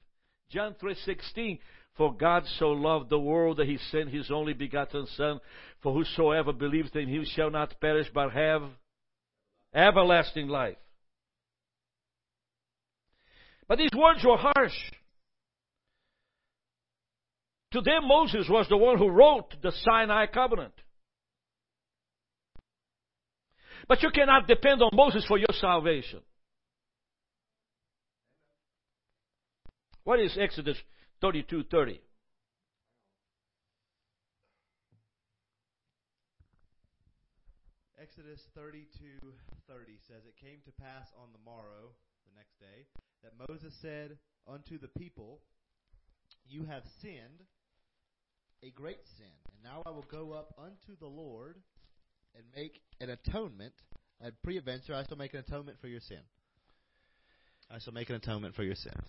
John 0.51 0.75
3:16 0.75 1.59
For 1.97 2.15
God 2.15 2.47
so 2.59 2.71
loved 2.71 3.11
the 3.11 3.21
world 3.21 3.59
that 3.59 3.67
he 3.67 3.77
sent 3.77 4.09
his 4.09 4.31
only 4.31 4.55
begotten 4.55 5.07
son 5.09 5.39
for 5.83 5.93
whosoever 5.93 6.53
believes 6.53 6.91
in 6.95 7.09
him 7.09 7.25
shall 7.27 7.51
not 7.51 7.79
perish 7.81 8.09
but 8.13 8.33
have 8.33 8.63
everlasting 9.75 10.49
life. 10.49 10.79
But 13.69 13.77
these 13.77 13.95
words 13.95 14.25
were 14.25 14.39
harsh. 14.39 14.93
To 17.73 17.83
them 17.83 18.09
Moses 18.09 18.49
was 18.49 18.67
the 18.71 18.79
one 18.79 18.97
who 18.97 19.11
wrote 19.11 19.61
the 19.61 19.73
Sinai 19.73 20.25
covenant. 20.27 20.73
But 23.87 24.03
you 24.03 24.11
cannot 24.11 24.47
depend 24.47 24.81
on 24.81 24.91
Moses 24.95 25.27
for 25.27 25.37
your 25.37 25.53
salvation. 25.53 26.21
What 30.09 30.21
is 30.21 30.39
Exodus 30.39 30.79
32:30? 31.23 32.01
Exodus 38.01 38.41
32:30 38.57 39.99
says 40.09 40.25
it 40.25 40.35
came 40.41 40.63
to 40.65 40.73
pass 40.81 41.13
on 41.15 41.29
the 41.33 41.39
morrow, 41.45 41.93
the 42.25 42.35
next 42.35 42.59
day, 42.59 42.87
that 43.23 43.35
Moses 43.51 43.75
said 43.83 44.17
unto 44.47 44.79
the 44.79 44.89
people, 44.89 45.43
You 46.47 46.65
have 46.65 46.85
sinned 47.03 47.45
a 48.63 48.71
great 48.71 49.07
sin, 49.19 49.37
and 49.53 49.63
now 49.63 49.83
I 49.85 49.91
will 49.91 50.07
go 50.11 50.33
up 50.33 50.55
unto 50.57 50.97
the 50.99 51.07
Lord 51.07 51.61
and 52.35 52.47
make 52.57 52.81
an 52.99 53.11
atonement. 53.11 53.75
At 54.23 54.43
peradventure, 54.43 54.95
I 54.95 55.05
shall 55.07 55.19
make 55.19 55.35
an 55.35 55.41
atonement 55.41 55.79
for 55.83 55.89
your 55.89 56.01
sin. 56.01 56.23
I 57.71 57.79
shall 57.79 57.93
make 57.93 58.09
an 58.09 58.17
atonement 58.17 58.55
for 58.55 58.63
your 58.63 58.75
sins. 58.75 59.05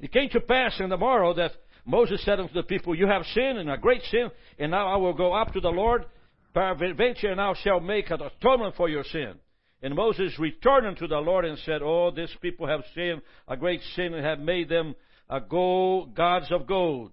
It 0.00 0.12
came 0.12 0.30
to 0.30 0.40
pass 0.40 0.80
in 0.80 0.88
the 0.88 0.96
morrow 0.96 1.34
that 1.34 1.52
Moses 1.84 2.24
said 2.24 2.40
unto 2.40 2.54
the 2.54 2.62
people, 2.62 2.94
You 2.94 3.06
have 3.06 3.24
sinned, 3.34 3.58
and 3.58 3.70
a 3.70 3.76
great 3.76 4.02
sin, 4.04 4.30
and 4.58 4.70
now 4.70 4.88
I 4.88 4.96
will 4.96 5.12
go 5.12 5.34
up 5.34 5.52
to 5.52 5.60
the 5.60 5.68
Lord, 5.68 6.06
peradventure, 6.54 7.30
and 7.30 7.40
I 7.40 7.52
shall 7.62 7.80
make 7.80 8.10
an 8.10 8.20
atonement 8.22 8.76
for 8.76 8.88
your 8.88 9.04
sin. 9.04 9.34
And 9.82 9.94
Moses 9.94 10.38
returned 10.38 10.86
unto 10.86 11.06
the 11.06 11.18
Lord 11.18 11.44
and 11.44 11.58
said, 11.60 11.80
Oh, 11.82 12.10
this 12.10 12.30
people 12.40 12.66
have 12.66 12.82
sinned 12.94 13.22
a 13.48 13.56
great 13.56 13.80
sin, 13.94 14.14
and 14.14 14.24
have 14.24 14.40
made 14.40 14.68
them 14.68 14.94
a 15.28 15.40
gold, 15.40 16.14
gods 16.14 16.50
of 16.50 16.66
gold. 16.66 17.12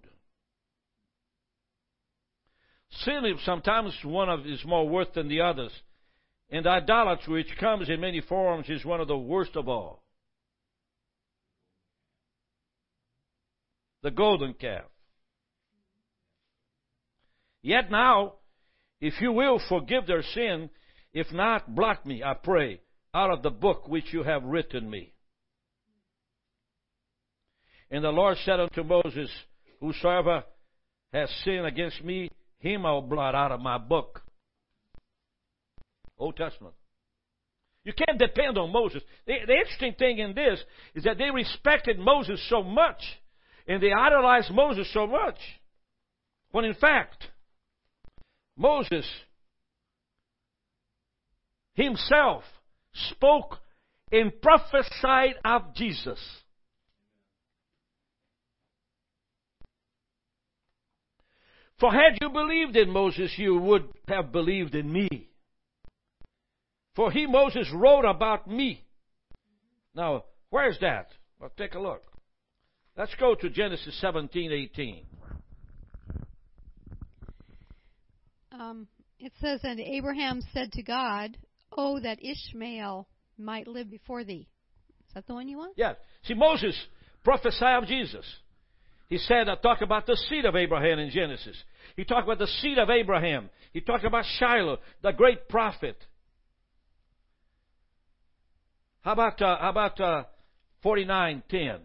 Sin 2.89 3.25
is 3.25 3.43
sometimes 3.45 3.93
one 4.03 4.29
of 4.29 4.45
is 4.45 4.63
more 4.65 4.87
worth 4.87 5.13
than 5.13 5.27
the 5.27 5.41
others. 5.41 5.71
And 6.49 6.65
idolatry, 6.65 7.33
which 7.33 7.57
comes 7.59 7.89
in 7.89 7.99
many 7.99 8.21
forms, 8.21 8.69
is 8.69 8.85
one 8.85 9.01
of 9.01 9.07
the 9.07 9.17
worst 9.17 9.55
of 9.55 9.67
all. 9.67 10.03
The 14.07 14.11
golden 14.11 14.53
calf. 14.53 14.85
Yet 17.61 17.91
now, 17.91 18.35
if 19.01 19.19
you 19.19 19.33
will 19.33 19.59
forgive 19.67 20.07
their 20.07 20.23
sin, 20.33 20.69
if 21.11 21.29
not, 21.33 21.75
blot 21.75 22.05
me, 22.05 22.23
I 22.23 22.33
pray, 22.35 22.79
out 23.13 23.31
of 23.31 23.43
the 23.43 23.49
book 23.49 23.89
which 23.89 24.13
you 24.13 24.23
have 24.23 24.45
written 24.45 24.89
me. 24.89 25.11
And 27.91 28.01
the 28.01 28.11
Lord 28.11 28.37
said 28.45 28.61
unto 28.61 28.81
Moses, 28.81 29.29
Whosoever 29.81 30.45
has 31.11 31.29
sinned 31.43 31.65
against 31.65 32.01
me, 32.01 32.31
him 32.59 32.85
I 32.85 32.93
will 32.93 33.01
blot 33.01 33.35
out 33.35 33.51
of 33.51 33.59
my 33.59 33.77
book. 33.77 34.21
Old 36.17 36.37
Testament. 36.37 36.75
You 37.83 37.91
can't 37.91 38.17
depend 38.17 38.57
on 38.57 38.71
Moses. 38.71 39.03
The, 39.25 39.33
the 39.45 39.53
interesting 39.53 39.95
thing 39.99 40.19
in 40.19 40.33
this 40.33 40.63
is 40.95 41.03
that 41.03 41.17
they 41.17 41.29
respected 41.29 41.99
Moses 41.99 42.41
so 42.49 42.63
much 42.63 43.03
and 43.67 43.81
they 43.81 43.91
idolized 43.91 44.51
Moses 44.51 44.91
so 44.93 45.05
much. 45.05 45.37
When 46.51 46.65
in 46.65 46.73
fact, 46.73 47.27
Moses 48.55 49.05
himself 51.73 52.43
spoke 53.11 53.59
and 54.11 54.41
prophesied 54.41 55.35
of 55.43 55.75
Jesus. 55.75 56.19
For 61.79 61.91
had 61.91 62.17
you 62.21 62.29
believed 62.29 62.75
in 62.75 62.89
Moses, 62.89 63.31
you 63.37 63.57
would 63.57 63.87
have 64.07 64.31
believed 64.31 64.73
in 64.73 64.91
me. 64.91 65.29
For 66.95 67.11
he, 67.11 67.27
Moses, 67.27 67.67
wrote 67.71 68.05
about 68.05 68.49
me. 68.49 68.83
Now, 69.93 70.23
where's 70.49 70.79
that? 70.79 71.09
Well, 71.39 71.51
take 71.55 71.75
a 71.75 71.79
look. 71.79 72.03
Let's 72.97 73.13
go 73.19 73.35
to 73.35 73.49
Genesis 73.49 73.95
17, 74.01 74.51
18. 74.51 75.05
Um, 78.51 78.87
it 79.19 79.31
says, 79.39 79.59
And 79.61 79.79
Abraham 79.79 80.41
said 80.51 80.71
to 80.73 80.81
God, 80.81 81.37
Oh, 81.71 81.99
that 81.99 82.17
Ishmael 82.23 83.07
might 83.37 83.67
live 83.67 83.91
before 83.91 84.23
thee. 84.23 84.47
Is 85.07 85.13
that 85.13 85.27
the 85.27 85.35
one 85.35 85.47
you 85.47 85.57
want? 85.57 85.73
Yes. 85.77 85.95
See, 86.23 86.33
Moses 86.33 86.75
prophesied 87.23 87.83
of 87.83 87.87
Jesus. 87.87 88.25
He 89.09 89.19
said, 89.19 89.47
I 89.47 89.55
talk 89.55 89.81
about 89.81 90.07
the 90.07 90.17
seed 90.27 90.45
of 90.45 90.55
Abraham 90.55 90.97
in 90.97 91.11
Genesis. 91.11 91.55
He 91.95 92.03
talked 92.03 92.23
about 92.23 92.39
the 92.39 92.47
seed 92.47 92.79
of 92.79 92.89
Abraham. 92.89 93.51
He 93.73 93.81
talked 93.81 94.05
about 94.05 94.25
Shiloh, 94.39 94.79
the 95.03 95.11
great 95.11 95.47
prophet. 95.47 95.97
How 99.01 99.13
about, 99.13 99.39
uh, 99.41 99.57
how 99.59 99.69
about 99.69 100.01
uh, 100.01 100.23
49.10? 100.83 101.79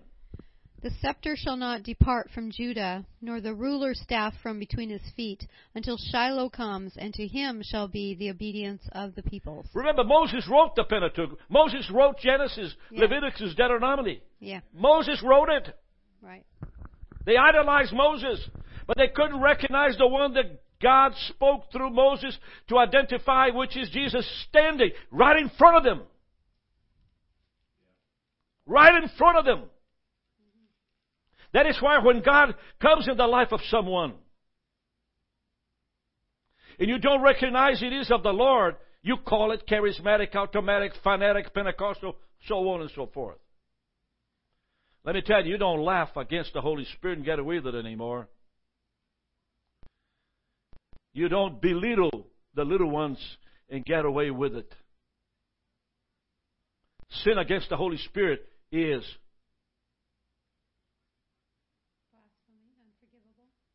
The 0.82 0.90
scepter 1.00 1.36
shall 1.36 1.56
not 1.56 1.84
depart 1.84 2.28
from 2.34 2.50
Judah, 2.50 3.04
nor 3.20 3.40
the 3.40 3.54
ruler's 3.54 4.00
staff 4.00 4.34
from 4.42 4.58
between 4.58 4.90
his 4.90 5.02
feet, 5.14 5.46
until 5.76 5.96
Shiloh 5.96 6.48
comes, 6.48 6.94
and 6.96 7.14
to 7.14 7.26
him 7.26 7.62
shall 7.64 7.86
be 7.86 8.16
the 8.16 8.30
obedience 8.30 8.82
of 8.90 9.14
the 9.14 9.22
peoples. 9.22 9.66
Remember, 9.74 10.02
Moses 10.02 10.48
wrote 10.50 10.74
the 10.74 10.82
Pentateuch. 10.82 11.38
Moses 11.48 11.88
wrote 11.88 12.18
Genesis, 12.18 12.74
yeah. 12.90 13.02
Leviticus, 13.02 13.54
Deuteronomy. 13.54 14.22
Yeah. 14.40 14.60
Moses 14.74 15.22
wrote 15.22 15.50
it. 15.50 15.68
Right. 16.20 16.44
They 17.26 17.36
idolized 17.36 17.92
Moses, 17.92 18.40
but 18.88 18.96
they 18.96 19.08
couldn't 19.14 19.40
recognize 19.40 19.96
the 19.96 20.08
one 20.08 20.34
that 20.34 20.60
God 20.82 21.12
spoke 21.28 21.70
through 21.70 21.90
Moses 21.90 22.36
to 22.70 22.78
identify, 22.78 23.50
which 23.50 23.76
is 23.76 23.88
Jesus 23.90 24.28
standing 24.48 24.90
right 25.12 25.38
in 25.38 25.48
front 25.56 25.76
of 25.76 25.84
them. 25.84 26.02
Right 28.66 29.00
in 29.00 29.08
front 29.16 29.38
of 29.38 29.44
them. 29.44 29.68
That 31.52 31.66
is 31.66 31.76
why 31.80 31.98
when 31.98 32.22
God 32.22 32.54
comes 32.80 33.08
in 33.08 33.16
the 33.16 33.26
life 33.26 33.52
of 33.52 33.60
someone, 33.68 34.14
and 36.78 36.88
you 36.88 36.98
don't 36.98 37.22
recognize 37.22 37.82
it 37.82 37.92
is 37.92 38.10
of 38.10 38.22
the 38.22 38.32
Lord, 38.32 38.76
you 39.02 39.16
call 39.18 39.52
it 39.52 39.66
charismatic, 39.66 40.34
automatic, 40.34 40.92
fanatic, 41.04 41.52
Pentecostal, 41.52 42.16
so 42.48 42.54
on 42.70 42.80
and 42.80 42.90
so 42.94 43.06
forth. 43.12 43.38
Let 45.04 45.14
me 45.14 45.22
tell 45.22 45.44
you, 45.44 45.52
you 45.52 45.58
don't 45.58 45.82
laugh 45.82 46.16
against 46.16 46.54
the 46.54 46.60
Holy 46.60 46.86
Spirit 46.96 47.18
and 47.18 47.26
get 47.26 47.38
away 47.38 47.56
with 47.58 47.74
it 47.74 47.78
anymore. 47.78 48.28
You 51.12 51.28
don't 51.28 51.60
belittle 51.60 52.26
the 52.54 52.64
little 52.64 52.88
ones 52.88 53.18
and 53.68 53.84
get 53.84 54.04
away 54.04 54.30
with 54.30 54.54
it. 54.54 54.72
Sin 57.24 57.36
against 57.36 57.68
the 57.68 57.76
Holy 57.76 57.98
Spirit 57.98 58.48
is 58.70 59.04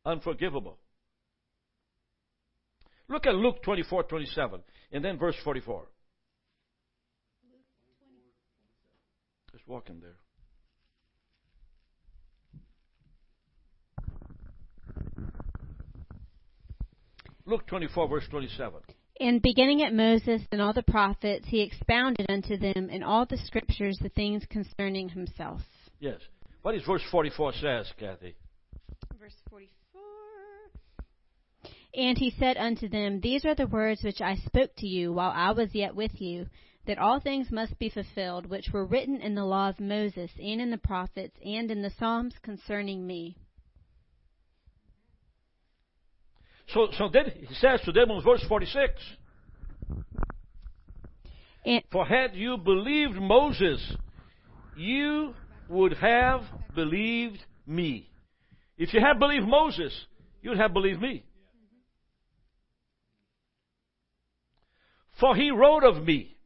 unforgivable. 0.08 0.78
Look 3.08 3.26
at 3.26 3.34
Luke 3.34 3.62
24 3.62 4.04
27 4.04 4.60
and 4.92 5.04
then 5.04 5.18
verse 5.18 5.36
44. 5.44 5.86
Just 9.52 9.66
walk 9.66 9.88
in 9.88 10.00
there. 10.00 10.16
Luke 17.46 17.66
24, 17.66 18.08
verse 18.08 18.24
27. 18.28 18.80
And 19.20 19.40
beginning 19.40 19.82
at 19.82 19.94
Moses 19.94 20.42
and 20.52 20.60
all 20.60 20.74
the 20.74 20.82
prophets, 20.82 21.46
he 21.48 21.62
expounded 21.62 22.26
unto 22.28 22.58
them 22.58 22.90
in 22.90 23.02
all 23.02 23.24
the 23.24 23.38
scriptures 23.38 23.98
the 24.02 24.10
things 24.10 24.44
concerning 24.50 25.08
himself. 25.08 25.62
Yes. 25.98 26.20
What 26.60 26.74
is 26.74 26.82
verse 26.86 27.02
44 27.10 27.54
says, 27.54 27.90
Kathy? 27.98 28.36
Verse 29.18 29.34
44. 29.48 29.77
And 31.94 32.18
he 32.18 32.30
said 32.30 32.56
unto 32.56 32.88
them, 32.88 33.20
These 33.20 33.44
are 33.44 33.54
the 33.54 33.66
words 33.66 34.02
which 34.02 34.20
I 34.20 34.36
spoke 34.36 34.76
to 34.76 34.86
you 34.86 35.12
while 35.12 35.32
I 35.34 35.52
was 35.52 35.74
yet 35.74 35.94
with 35.94 36.20
you, 36.20 36.46
that 36.86 36.98
all 36.98 37.20
things 37.20 37.50
must 37.50 37.78
be 37.78 37.88
fulfilled 37.88 38.46
which 38.46 38.70
were 38.72 38.84
written 38.84 39.20
in 39.20 39.34
the 39.34 39.44
law 39.44 39.68
of 39.70 39.80
Moses, 39.80 40.30
and 40.38 40.60
in 40.60 40.70
the 40.70 40.78
prophets, 40.78 41.36
and 41.44 41.70
in 41.70 41.82
the 41.82 41.90
Psalms 41.98 42.34
concerning 42.42 43.06
me. 43.06 43.36
So, 46.68 46.88
so 46.98 47.08
then 47.08 47.32
he 47.48 47.54
says 47.54 47.80
to 47.84 47.92
them 47.92 48.10
in 48.10 48.22
verse 48.22 48.44
46 48.46 48.92
And, 51.64 51.82
For 51.90 52.04
had 52.04 52.34
you 52.34 52.58
believed 52.58 53.14
Moses, 53.14 53.96
you 54.76 55.34
would 55.68 55.94
have 55.94 56.42
believed 56.74 57.38
me. 57.66 58.10
If 58.76 58.92
you 58.92 59.00
had 59.00 59.18
believed 59.18 59.46
Moses, 59.46 59.92
you'd 60.42 60.58
have 60.58 60.72
believed 60.72 61.00
me. 61.00 61.24
For 65.20 65.34
he 65.34 65.50
wrote 65.50 65.84
of 65.84 66.04
me. 66.04 66.36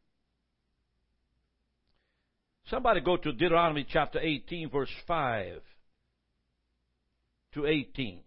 Somebody 2.68 3.00
go 3.00 3.16
to 3.18 3.32
Deuteronomy 3.32 3.86
chapter 3.88 4.18
18, 4.18 4.70
verse 4.70 4.88
5 5.06 5.60
to 7.52 7.66
18. 7.66 8.20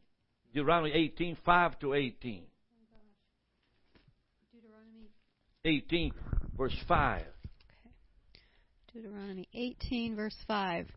Deuteronomy 0.54 0.92
18, 0.94 1.38
5 1.44 1.80
to 1.80 1.94
18. 1.96 2.44
Deuteronomy, 4.54 5.10
18, 5.66 6.14
verse 6.56 6.76
5. 6.88 7.24
Deuteronomy 8.94 9.48
18, 9.54 10.16
verse 10.16 10.36
5. 10.48 10.88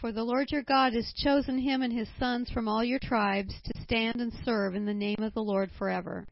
For 0.00 0.12
the 0.12 0.24
Lord 0.24 0.48
your 0.50 0.62
God 0.62 0.94
has 0.94 1.12
chosen 1.16 1.58
him 1.58 1.82
and 1.82 1.92
his 1.92 2.08
sons 2.18 2.50
from 2.50 2.68
all 2.68 2.82
your 2.82 2.98
tribes 3.02 3.54
to 3.64 3.82
stand 3.82 4.16
and 4.16 4.32
serve 4.44 4.74
in 4.74 4.86
the 4.86 4.94
name 4.94 5.22
of 5.22 5.34
the 5.34 5.42
Lord 5.42 5.70
forever. 5.78 6.26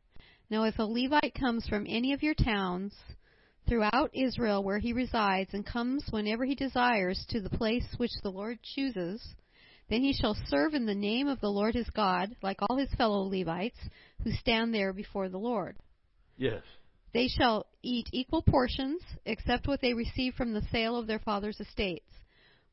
Now, 0.52 0.64
if 0.64 0.78
a 0.78 0.82
Levite 0.82 1.34
comes 1.34 1.66
from 1.66 1.86
any 1.88 2.12
of 2.12 2.22
your 2.22 2.34
towns 2.34 2.92
throughout 3.66 4.10
Israel 4.12 4.62
where 4.62 4.78
he 4.78 4.92
resides 4.92 5.54
and 5.54 5.64
comes 5.64 6.04
whenever 6.10 6.44
he 6.44 6.54
desires 6.54 7.24
to 7.30 7.40
the 7.40 7.48
place 7.48 7.86
which 7.96 8.10
the 8.22 8.28
Lord 8.28 8.58
chooses, 8.62 9.26
then 9.88 10.02
he 10.02 10.12
shall 10.12 10.36
serve 10.48 10.74
in 10.74 10.84
the 10.84 10.94
name 10.94 11.26
of 11.26 11.40
the 11.40 11.48
Lord 11.48 11.74
his 11.74 11.88
God, 11.88 12.36
like 12.42 12.58
all 12.60 12.76
his 12.76 12.92
fellow 12.98 13.22
Levites 13.22 13.78
who 14.24 14.30
stand 14.32 14.74
there 14.74 14.92
before 14.92 15.30
the 15.30 15.38
Lord. 15.38 15.78
Yes. 16.36 16.60
They 17.14 17.28
shall 17.28 17.64
eat 17.82 18.10
equal 18.12 18.42
portions, 18.42 19.00
except 19.24 19.66
what 19.66 19.80
they 19.80 19.94
receive 19.94 20.34
from 20.34 20.52
the 20.52 20.66
sale 20.70 20.98
of 20.98 21.06
their 21.06 21.20
father's 21.20 21.60
estates. 21.60 22.12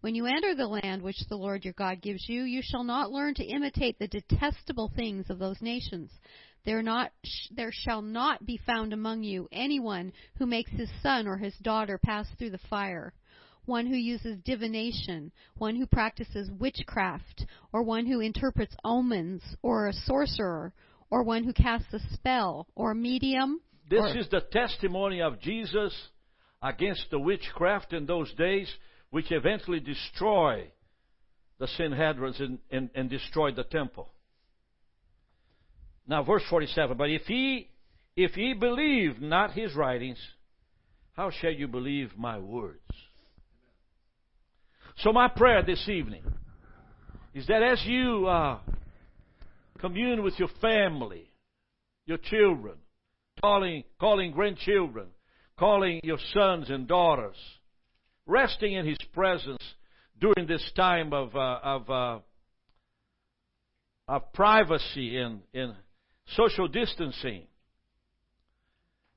When 0.01 0.15
you 0.15 0.25
enter 0.25 0.53
the 0.53 0.67
land 0.67 1.01
which 1.01 1.27
the 1.29 1.37
Lord 1.37 1.63
your 1.63 1.75
God 1.75 2.01
gives 2.01 2.27
you, 2.27 2.43
you 2.43 2.61
shall 2.61 2.83
not 2.83 3.11
learn 3.11 3.35
to 3.35 3.45
imitate 3.45 3.99
the 3.99 4.07
detestable 4.09 4.91
things 4.97 5.29
of 5.29 5.39
those 5.39 5.61
nations. 5.61 6.11
There, 6.65 6.81
not, 6.81 7.11
there 7.51 7.71
shall 7.71 8.01
not 8.01 8.45
be 8.45 8.57
found 8.65 8.93
among 8.93 9.23
you 9.23 9.47
anyone 9.51 10.11
who 10.37 10.45
makes 10.45 10.71
his 10.71 10.89
son 11.01 11.27
or 11.27 11.37
his 11.37 11.55
daughter 11.61 11.97
pass 11.97 12.27
through 12.37 12.51
the 12.51 12.59
fire, 12.69 13.13
one 13.65 13.85
who 13.85 13.95
uses 13.95 14.37
divination, 14.43 15.31
one 15.57 15.75
who 15.75 15.85
practices 15.85 16.49
witchcraft, 16.59 17.45
or 17.71 17.83
one 17.83 18.05
who 18.05 18.19
interprets 18.19 18.75
omens, 18.83 19.41
or 19.61 19.87
a 19.87 19.93
sorcerer, 19.93 20.73
or 21.09 21.23
one 21.23 21.43
who 21.43 21.53
casts 21.53 21.93
a 21.93 21.99
spell, 22.13 22.67
or 22.75 22.91
a 22.91 22.95
medium, 22.95 23.61
This 23.89 24.01
Or- 24.01 24.17
is 24.17 24.29
the 24.29 24.41
testimony 24.41 25.21
of 25.21 25.39
Jesus 25.39 26.09
against 26.61 27.09
the 27.09 27.19
witchcraft 27.19 27.93
in 27.93 28.05
those 28.05 28.31
days, 28.35 28.71
which 29.09 29.31
eventually 29.31 29.79
destroy 29.79 30.71
the 31.57 31.67
Sanhedrins 31.67 32.39
and, 32.39 32.59
and, 32.69 32.89
and 32.93 33.09
destroyed 33.09 33.55
the 33.55 33.63
temple. 33.63 34.11
Now, 36.09 36.23
verse 36.23 36.41
47 36.49 36.97
But 36.97 37.11
if 37.11 37.29
ye, 37.29 37.69
if 38.15 38.35
ye 38.35 38.55
believe 38.55 39.21
not 39.21 39.51
his 39.51 39.75
writings, 39.75 40.17
how 41.13 41.29
shall 41.29 41.51
you 41.51 41.67
believe 41.67 42.17
my 42.17 42.39
words? 42.39 42.79
So, 44.97 45.13
my 45.13 45.27
prayer 45.27 45.61
this 45.63 45.87
evening 45.87 46.23
is 47.35 47.45
that 47.47 47.61
as 47.61 47.81
you 47.85 48.25
uh, 48.27 48.57
commune 49.79 50.23
with 50.23 50.33
your 50.39 50.49
family, 50.59 51.29
your 52.07 52.17
children, 52.17 52.73
calling, 53.39 53.83
calling 53.99 54.31
grandchildren, 54.31 55.09
calling 55.59 56.01
your 56.03 56.17
sons 56.33 56.71
and 56.71 56.87
daughters, 56.87 57.37
resting 58.25 58.73
in 58.73 58.87
His 58.87 58.97
presence 59.13 59.63
during 60.19 60.47
this 60.47 60.71
time 60.75 61.13
of, 61.13 61.35
uh, 61.35 61.59
of, 61.61 61.89
uh, 61.89 62.19
of 64.07 64.33
privacy 64.33 65.17
and, 65.17 65.41
and 65.53 65.75
social 66.35 66.67
distancing. 66.67 67.43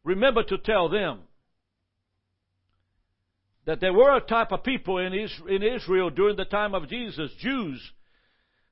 Remember 0.04 0.42
to 0.42 0.58
tell 0.58 0.88
them 0.88 1.20
that 3.64 3.80
there 3.80 3.92
were 3.92 4.16
a 4.16 4.20
type 4.20 4.50
of 4.50 4.64
people 4.64 4.98
in, 4.98 5.12
Israel 5.62 6.10
during 6.10 6.36
the 6.36 6.44
time 6.44 6.74
of 6.74 6.88
Jesus, 6.88 7.30
Jews, 7.38 7.80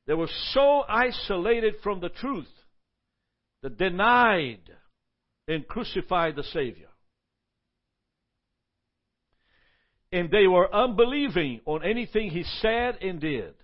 that 0.07 0.17
were 0.17 0.29
so 0.53 0.83
isolated 0.89 1.75
from 1.83 2.01
the 2.01 2.09
truth 2.09 2.49
that 3.63 3.79
denied 3.79 4.61
and 5.47 5.67
crucified 5.67 6.35
the 6.35 6.43
Savior. 6.43 6.89
And 10.13 10.31
they 10.31 10.49
were 10.49 10.75
unbelieving 10.75 11.61
on 11.67 11.85
anything 11.85 12.31
He 12.31 12.43
said 12.61 12.97
and 13.01 13.21
did. 13.21 13.55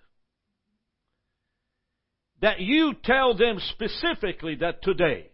That 2.47 2.61
you 2.61 2.95
tell 3.03 3.37
them 3.37 3.59
specifically 3.71 4.55
that 4.61 4.81
today, 4.81 5.31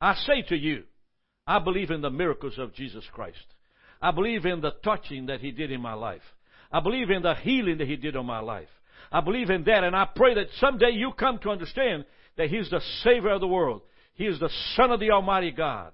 I 0.00 0.14
say 0.14 0.42
to 0.42 0.56
you, 0.56 0.84
I 1.48 1.58
believe 1.58 1.90
in 1.90 2.00
the 2.00 2.10
miracles 2.10 2.54
of 2.58 2.74
Jesus 2.74 3.02
Christ. 3.12 3.44
I 4.00 4.12
believe 4.12 4.46
in 4.46 4.60
the 4.60 4.70
touching 4.84 5.26
that 5.26 5.40
He 5.40 5.50
did 5.50 5.72
in 5.72 5.80
my 5.80 5.94
life. 5.94 6.22
I 6.70 6.78
believe 6.78 7.10
in 7.10 7.22
the 7.22 7.34
healing 7.34 7.78
that 7.78 7.88
He 7.88 7.96
did 7.96 8.14
on 8.14 8.24
my 8.24 8.38
life. 8.38 8.68
I 9.10 9.20
believe 9.20 9.50
in 9.50 9.64
that, 9.64 9.82
and 9.82 9.96
I 9.96 10.06
pray 10.14 10.34
that 10.34 10.46
someday 10.60 10.90
you 10.92 11.10
come 11.10 11.40
to 11.40 11.50
understand 11.50 12.04
that 12.36 12.50
He's 12.50 12.70
the 12.70 12.80
Savior 13.02 13.30
of 13.30 13.40
the 13.40 13.48
world. 13.48 13.82
He 14.14 14.26
is 14.26 14.38
the 14.38 14.52
Son 14.76 14.92
of 14.92 15.00
the 15.00 15.10
Almighty 15.10 15.50
God. 15.50 15.92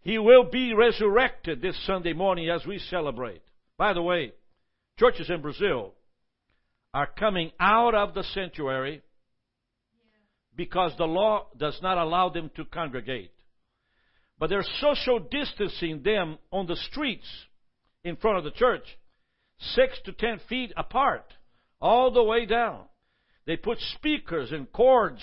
He 0.00 0.16
will 0.16 0.44
be 0.44 0.72
resurrected 0.72 1.60
this 1.60 1.78
Sunday 1.84 2.14
morning 2.14 2.48
as 2.48 2.64
we 2.64 2.78
celebrate. 2.78 3.42
By 3.76 3.92
the 3.92 4.00
way, 4.00 4.32
churches 4.98 5.28
in 5.28 5.42
Brazil 5.42 5.92
are 6.94 7.06
coming 7.06 7.50
out 7.58 7.94
of 7.94 8.14
the 8.14 8.22
sanctuary 8.34 9.02
because 10.54 10.92
the 10.98 11.04
law 11.04 11.46
does 11.56 11.78
not 11.82 11.98
allow 11.98 12.28
them 12.28 12.50
to 12.56 12.64
congregate. 12.64 13.32
But 14.38 14.50
they're 14.50 14.64
social 14.80 15.18
distancing 15.18 16.02
them 16.02 16.38
on 16.50 16.66
the 16.66 16.76
streets 16.76 17.26
in 18.04 18.16
front 18.16 18.38
of 18.38 18.44
the 18.44 18.50
church, 18.50 18.84
six 19.74 19.98
to 20.04 20.12
ten 20.12 20.40
feet 20.48 20.72
apart, 20.76 21.24
all 21.80 22.10
the 22.10 22.22
way 22.22 22.44
down. 22.46 22.82
They 23.46 23.56
put 23.56 23.78
speakers 23.96 24.52
and 24.52 24.70
cords 24.72 25.22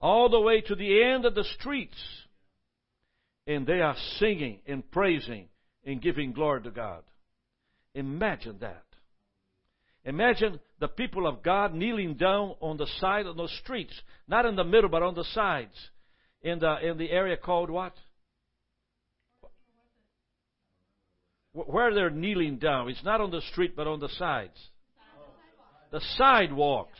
all 0.00 0.28
the 0.28 0.40
way 0.40 0.60
to 0.62 0.74
the 0.74 1.02
end 1.02 1.24
of 1.24 1.34
the 1.34 1.44
streets. 1.58 1.96
And 3.46 3.66
they 3.66 3.80
are 3.80 3.96
singing 4.18 4.60
and 4.66 4.88
praising 4.90 5.48
and 5.84 6.02
giving 6.02 6.32
glory 6.32 6.62
to 6.62 6.70
God. 6.70 7.02
Imagine 7.94 8.58
that. 8.60 8.84
Imagine 10.04 10.60
the 10.80 10.88
people 10.88 11.26
of 11.26 11.42
God 11.42 11.74
kneeling 11.74 12.14
down 12.14 12.54
on 12.60 12.76
the 12.76 12.86
side 13.00 13.26
of 13.26 13.36
the 13.36 13.48
streets, 13.62 13.92
not 14.28 14.46
in 14.46 14.56
the 14.56 14.64
middle, 14.64 14.88
but 14.88 15.02
on 15.02 15.14
the 15.14 15.24
sides, 15.24 15.74
in 16.42 16.58
the 16.60 16.88
in 16.88 16.98
the 16.98 17.10
area 17.10 17.36
called 17.36 17.70
what? 17.70 17.94
Where 21.52 21.92
they're 21.92 22.10
kneeling 22.10 22.58
down. 22.58 22.88
It's 22.88 23.02
not 23.04 23.20
on 23.20 23.30
the 23.30 23.40
street, 23.50 23.74
but 23.74 23.88
on 23.88 23.98
the 23.98 24.08
sides. 24.10 24.56
The 25.90 26.00
sidewalks. 26.16 26.98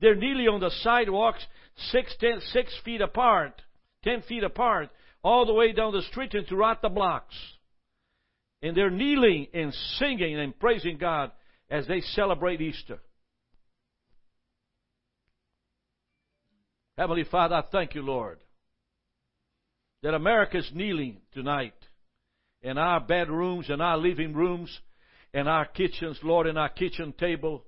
They're 0.00 0.16
kneeling 0.16 0.48
on 0.48 0.60
the 0.60 0.70
sidewalks, 0.82 1.44
six, 1.90 2.14
ten, 2.18 2.40
six 2.52 2.74
feet 2.84 3.00
apart, 3.00 3.60
ten 4.02 4.22
feet 4.22 4.42
apart, 4.42 4.88
all 5.22 5.46
the 5.46 5.52
way 5.52 5.72
down 5.72 5.92
the 5.92 6.02
street 6.02 6.34
and 6.34 6.46
throughout 6.46 6.82
the 6.82 6.88
blocks. 6.88 7.34
And 8.62 8.76
they're 8.76 8.90
kneeling 8.90 9.46
and 9.54 9.72
singing 9.98 10.38
and 10.38 10.58
praising 10.58 10.96
God 10.98 11.30
as 11.70 11.86
they 11.86 12.00
celebrate 12.00 12.60
Easter. 12.60 12.98
Heavenly 16.98 17.24
Father, 17.24 17.56
I 17.56 17.62
thank 17.72 17.94
you, 17.94 18.02
Lord, 18.02 18.38
that 20.02 20.14
America 20.14 20.58
is 20.58 20.70
kneeling 20.74 21.18
tonight 21.32 21.74
in 22.60 22.76
our 22.76 23.00
bedrooms, 23.00 23.70
in 23.70 23.80
our 23.80 23.96
living 23.96 24.34
rooms, 24.34 24.78
in 25.32 25.48
our 25.48 25.64
kitchens, 25.64 26.18
Lord, 26.22 26.46
in 26.46 26.58
our 26.58 26.68
kitchen 26.68 27.14
table, 27.18 27.64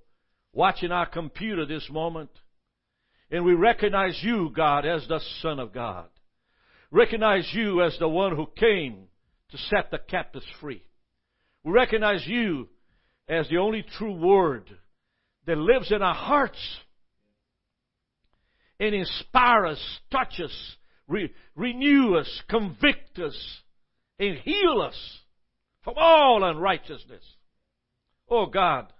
watching 0.52 0.92
our 0.92 1.06
computer 1.06 1.64
this 1.64 1.88
moment. 1.90 2.30
And 3.30 3.44
we 3.44 3.54
recognize 3.54 4.20
you, 4.22 4.50
God, 4.54 4.84
as 4.84 5.06
the 5.08 5.20
Son 5.40 5.58
of 5.58 5.72
God. 5.72 6.06
Recognize 6.90 7.48
you 7.54 7.82
as 7.82 7.96
the 7.98 8.08
one 8.08 8.36
who 8.36 8.46
came 8.56 9.08
to 9.50 9.58
set 9.58 9.90
the 9.90 9.98
captives 9.98 10.46
free. 10.60 10.84
We 11.64 11.72
recognize 11.72 12.26
you 12.26 12.68
as 13.26 13.48
the 13.48 13.56
only 13.56 13.84
true 13.96 14.14
Word 14.14 14.68
that 15.46 15.56
lives 15.56 15.90
in 15.90 16.02
our 16.02 16.14
hearts 16.14 16.58
and 18.80 18.94
inspire 18.94 19.66
us, 19.66 20.00
touch 20.10 20.40
us, 20.42 20.76
re- 21.08 21.32
renew 21.54 22.16
us, 22.16 22.42
convict 22.48 23.18
us, 23.18 23.36
and 24.18 24.36
heal 24.38 24.80
us 24.82 25.18
from 25.82 25.94
all 25.96 26.42
unrighteousness. 26.44 27.22
Oh 28.28 28.46
God, 28.46 28.92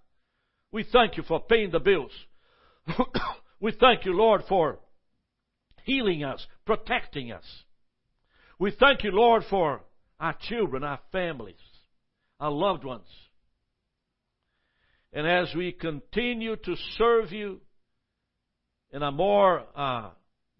we 0.71 0.85
thank 0.85 1.17
you 1.17 1.23
for 1.23 1.41
paying 1.41 1.71
the 1.71 1.81
bills. 1.81 2.13
we 3.61 3.73
thank 3.73 4.05
you, 4.05 4.13
Lord, 4.13 4.43
for 4.49 4.79
healing 5.85 6.25
us, 6.25 6.45
protecting 6.67 7.33
us. 7.33 7.45
We 8.59 8.73
thank 8.79 9.05
you, 9.05 9.11
Lord, 9.11 9.45
for 9.49 9.83
our 10.21 10.35
children, 10.49 10.85
our 10.85 11.01
families, 11.13 11.57
our 12.41 12.51
loved 12.51 12.85
ones. 12.85 13.09
And 15.13 15.27
as 15.27 15.55
we 15.55 15.73
continue 15.73 16.57
to 16.57 16.77
serve 16.97 17.33
you 17.33 17.61
in 18.95 19.03
a 19.03 19.11
more 19.11 19.65
uh, 19.75 20.11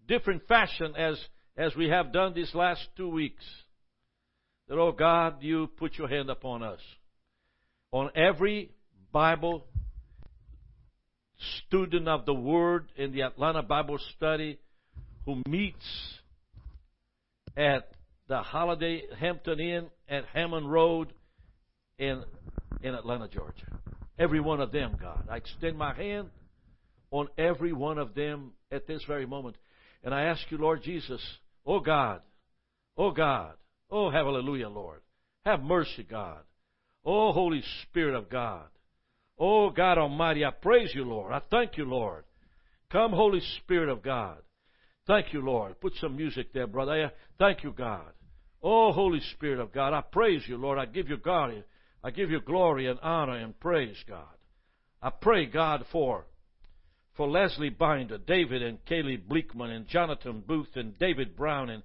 different 0.09 0.45
fashion 0.45 0.93
as, 0.97 1.17
as 1.57 1.73
we 1.75 1.87
have 1.87 2.11
done 2.11 2.33
these 2.33 2.53
last 2.53 2.81
two 2.97 3.07
weeks, 3.07 3.43
that, 4.67 4.77
oh 4.77 4.91
God, 4.91 5.37
you 5.41 5.67
put 5.77 5.97
your 5.97 6.09
hand 6.09 6.29
upon 6.29 6.61
us. 6.61 6.81
On 7.93 8.09
every 8.13 8.71
Bible 9.13 9.65
student 11.65 12.09
of 12.09 12.25
the 12.25 12.33
Word 12.33 12.91
in 12.97 13.13
the 13.13 13.21
Atlanta 13.21 13.63
Bible 13.63 13.99
Study 14.17 14.59
who 15.25 15.41
meets 15.47 15.85
at 17.55 17.89
the 18.27 18.41
Holiday 18.41 19.03
Hampton 19.17 19.61
Inn 19.61 19.87
at 20.09 20.25
Hammond 20.33 20.69
Road 20.69 21.13
in, 21.97 22.21
in 22.81 22.95
Atlanta, 22.95 23.29
Georgia. 23.29 23.79
Every 24.19 24.41
one 24.41 24.59
of 24.59 24.73
them, 24.73 24.97
God. 24.99 25.25
I 25.31 25.37
extend 25.37 25.77
my 25.77 25.93
hand 25.93 26.31
on 27.11 27.27
every 27.37 27.73
one 27.73 27.97
of 27.97 28.15
them 28.15 28.51
at 28.71 28.87
this 28.87 29.03
very 29.07 29.25
moment. 29.25 29.55
And 30.03 30.13
I 30.13 30.23
ask 30.23 30.41
you, 30.49 30.57
Lord 30.57 30.83
Jesus, 30.83 31.21
oh 31.65 31.79
God, 31.79 32.21
oh 32.97 33.11
God, 33.11 33.53
oh 33.89 34.09
hallelujah, 34.09 34.69
Lord. 34.69 35.01
Have 35.45 35.61
mercy, 35.61 36.05
God. 36.09 36.39
Oh 37.05 37.31
Holy 37.31 37.63
Spirit 37.83 38.15
of 38.15 38.29
God. 38.29 38.65
Oh 39.37 39.69
God 39.69 39.97
Almighty, 39.97 40.43
I 40.43 40.51
praise 40.51 40.91
you, 40.93 41.05
Lord. 41.05 41.31
I 41.31 41.41
thank 41.51 41.77
you, 41.77 41.85
Lord. 41.85 42.23
Come, 42.91 43.11
Holy 43.11 43.41
Spirit 43.63 43.89
of 43.89 44.01
God. 44.01 44.37
Thank 45.07 45.33
you, 45.33 45.41
Lord. 45.41 45.79
Put 45.79 45.93
some 46.01 46.15
music 46.15 46.53
there, 46.53 46.67
brother. 46.67 47.05
Uh, 47.05 47.09
thank 47.37 47.63
you, 47.63 47.71
God. 47.71 48.11
Oh, 48.63 48.91
Holy 48.91 49.21
Spirit 49.33 49.59
of 49.59 49.71
God, 49.71 49.93
I 49.93 50.01
praise 50.01 50.41
you, 50.47 50.57
Lord. 50.57 50.79
I 50.79 50.85
give 50.85 51.09
you 51.09 51.17
glory. 51.17 51.63
I 52.03 52.11
give 52.11 52.31
you 52.31 52.39
glory 52.41 52.87
and 52.87 52.99
honor 53.01 53.37
and 53.37 53.59
praise, 53.59 53.97
God. 54.07 54.25
I 55.01 55.09
pray, 55.09 55.45
God, 55.45 55.85
for 55.91 56.25
for 57.15 57.27
Leslie 57.27 57.69
Binder, 57.69 58.17
David 58.17 58.61
and 58.61 58.83
Kaylee 58.85 59.25
Bleekman, 59.25 59.69
and 59.69 59.87
Jonathan 59.87 60.43
Booth, 60.45 60.75
and 60.75 60.97
David 60.99 61.35
Brown, 61.35 61.69
and 61.69 61.83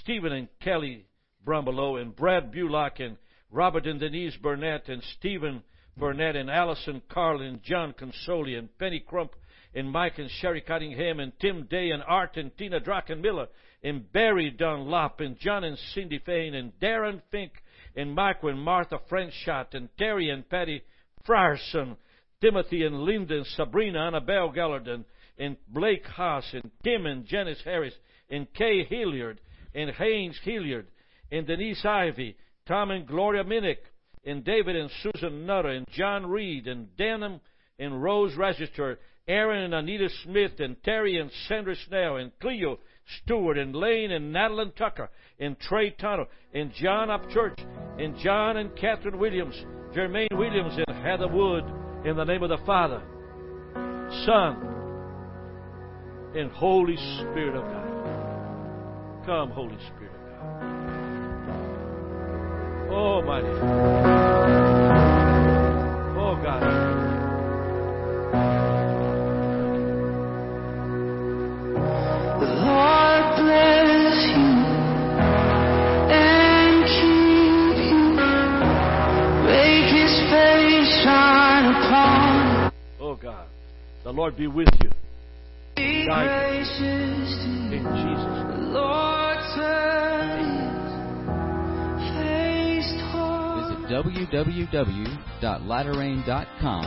Stephen 0.00 0.32
and 0.32 0.48
Kelly 0.60 1.06
Brumbelow, 1.44 2.00
and 2.00 2.16
Brad 2.16 2.50
Bullock, 2.52 3.00
and 3.00 3.16
Robert 3.50 3.86
and 3.86 4.00
Denise 4.00 4.36
Burnett, 4.36 4.88
and 4.88 5.02
Stephen 5.18 5.62
Burnett, 5.96 6.36
and 6.36 6.50
Allison 6.50 7.02
Carlin, 7.10 7.60
John 7.62 7.92
Consoli, 7.92 8.58
and 8.58 8.76
Penny 8.78 9.00
Crump, 9.00 9.32
and 9.74 9.90
Mike 9.90 10.18
and 10.18 10.30
Sherry 10.30 10.62
Cunningham, 10.62 11.20
and 11.20 11.32
Tim 11.40 11.66
Day, 11.66 11.90
and 11.90 12.02
Art 12.06 12.36
and 12.36 12.56
Tina 12.56 12.80
Drachenmiller, 12.80 13.48
and 13.82 14.10
Barry 14.12 14.50
Dunlop, 14.50 15.20
and 15.20 15.38
John 15.38 15.64
and 15.64 15.78
Cindy 15.94 16.18
Fain, 16.18 16.54
and 16.54 16.72
Darren 16.80 17.20
Fink, 17.30 17.52
and 17.96 18.14
Michael 18.14 18.50
and 18.50 18.60
Martha 18.60 18.98
Frenchshot, 19.10 19.74
and 19.74 19.88
Terry 19.98 20.30
and 20.30 20.48
Patty 20.48 20.82
Frierson, 21.26 21.96
Timothy 22.40 22.84
and 22.84 23.00
Linda 23.02 23.36
and 23.36 23.46
Sabrina, 23.46 24.00
Annabelle 24.00 24.52
Gallarden, 24.52 25.04
and 25.38 25.56
Blake 25.68 26.06
Haas, 26.06 26.44
and 26.52 26.70
Tim 26.82 27.06
and 27.06 27.26
Janice 27.26 27.60
Harris, 27.64 27.94
and 28.30 28.52
Kay 28.54 28.84
Hilliard, 28.84 29.40
and 29.74 29.90
Haynes 29.90 30.38
Hilliard, 30.42 30.86
and 31.30 31.46
Denise 31.46 31.84
Ivy, 31.84 32.36
Tom 32.66 32.90
and 32.90 33.06
Gloria 33.06 33.44
Minnick, 33.44 33.78
and 34.24 34.44
David 34.44 34.76
and 34.76 34.90
Susan 35.02 35.46
Nutter, 35.46 35.68
and 35.68 35.86
John 35.92 36.26
Reed, 36.26 36.66
and 36.66 36.94
Denham 36.96 37.40
and 37.78 38.02
Rose 38.02 38.34
Register, 38.36 38.98
Aaron 39.26 39.64
and 39.64 39.74
Anita 39.74 40.08
Smith, 40.24 40.60
and 40.60 40.82
Terry 40.82 41.18
and 41.18 41.30
Sandra 41.48 41.74
Snell, 41.86 42.16
and 42.16 42.32
Cleo 42.40 42.78
Stewart, 43.22 43.58
and 43.58 43.74
Lane 43.74 44.10
and 44.10 44.32
Madeline 44.32 44.72
Tucker, 44.76 45.10
and 45.38 45.58
Trey 45.58 45.90
Tunnell, 45.92 46.26
and 46.52 46.72
John 46.74 47.08
Upchurch, 47.08 47.58
and 47.98 48.16
John 48.18 48.56
and 48.56 48.74
Catherine 48.76 49.18
Williams, 49.18 49.54
Jermaine 49.94 50.36
Williams, 50.36 50.78
and 50.86 51.04
Heather 51.04 51.28
Wood, 51.28 51.64
in 52.04 52.16
the 52.16 52.24
name 52.24 52.42
of 52.42 52.48
the 52.48 52.58
Father, 52.64 53.02
Son, 54.24 54.56
and 56.34 56.50
Holy 56.52 56.96
Spirit 56.96 57.56
of 57.56 57.64
God. 57.64 59.26
Come, 59.26 59.50
Holy 59.50 59.76
Spirit 59.94 60.14
of 60.14 60.20
God. 60.20 60.30
Oh, 62.90 63.20
Almighty. 63.20 63.48
Oh, 66.18 66.34
God. 66.42 66.99
The 84.02 84.12
Lord 84.12 84.34
be 84.36 84.46
with 84.46 84.68
you. 84.82 84.90
Guide 85.76 86.64
you. 86.80 86.86
In 87.76 87.84
Jesus' 87.84 88.44
name. 88.46 88.60
Visit 93.60 93.78
www.latterrain.com 93.90 96.84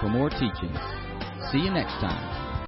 for 0.00 0.08
more 0.08 0.30
teachings. 0.30 0.78
See 1.52 1.58
you 1.58 1.70
next 1.70 1.92
time. 2.00 2.64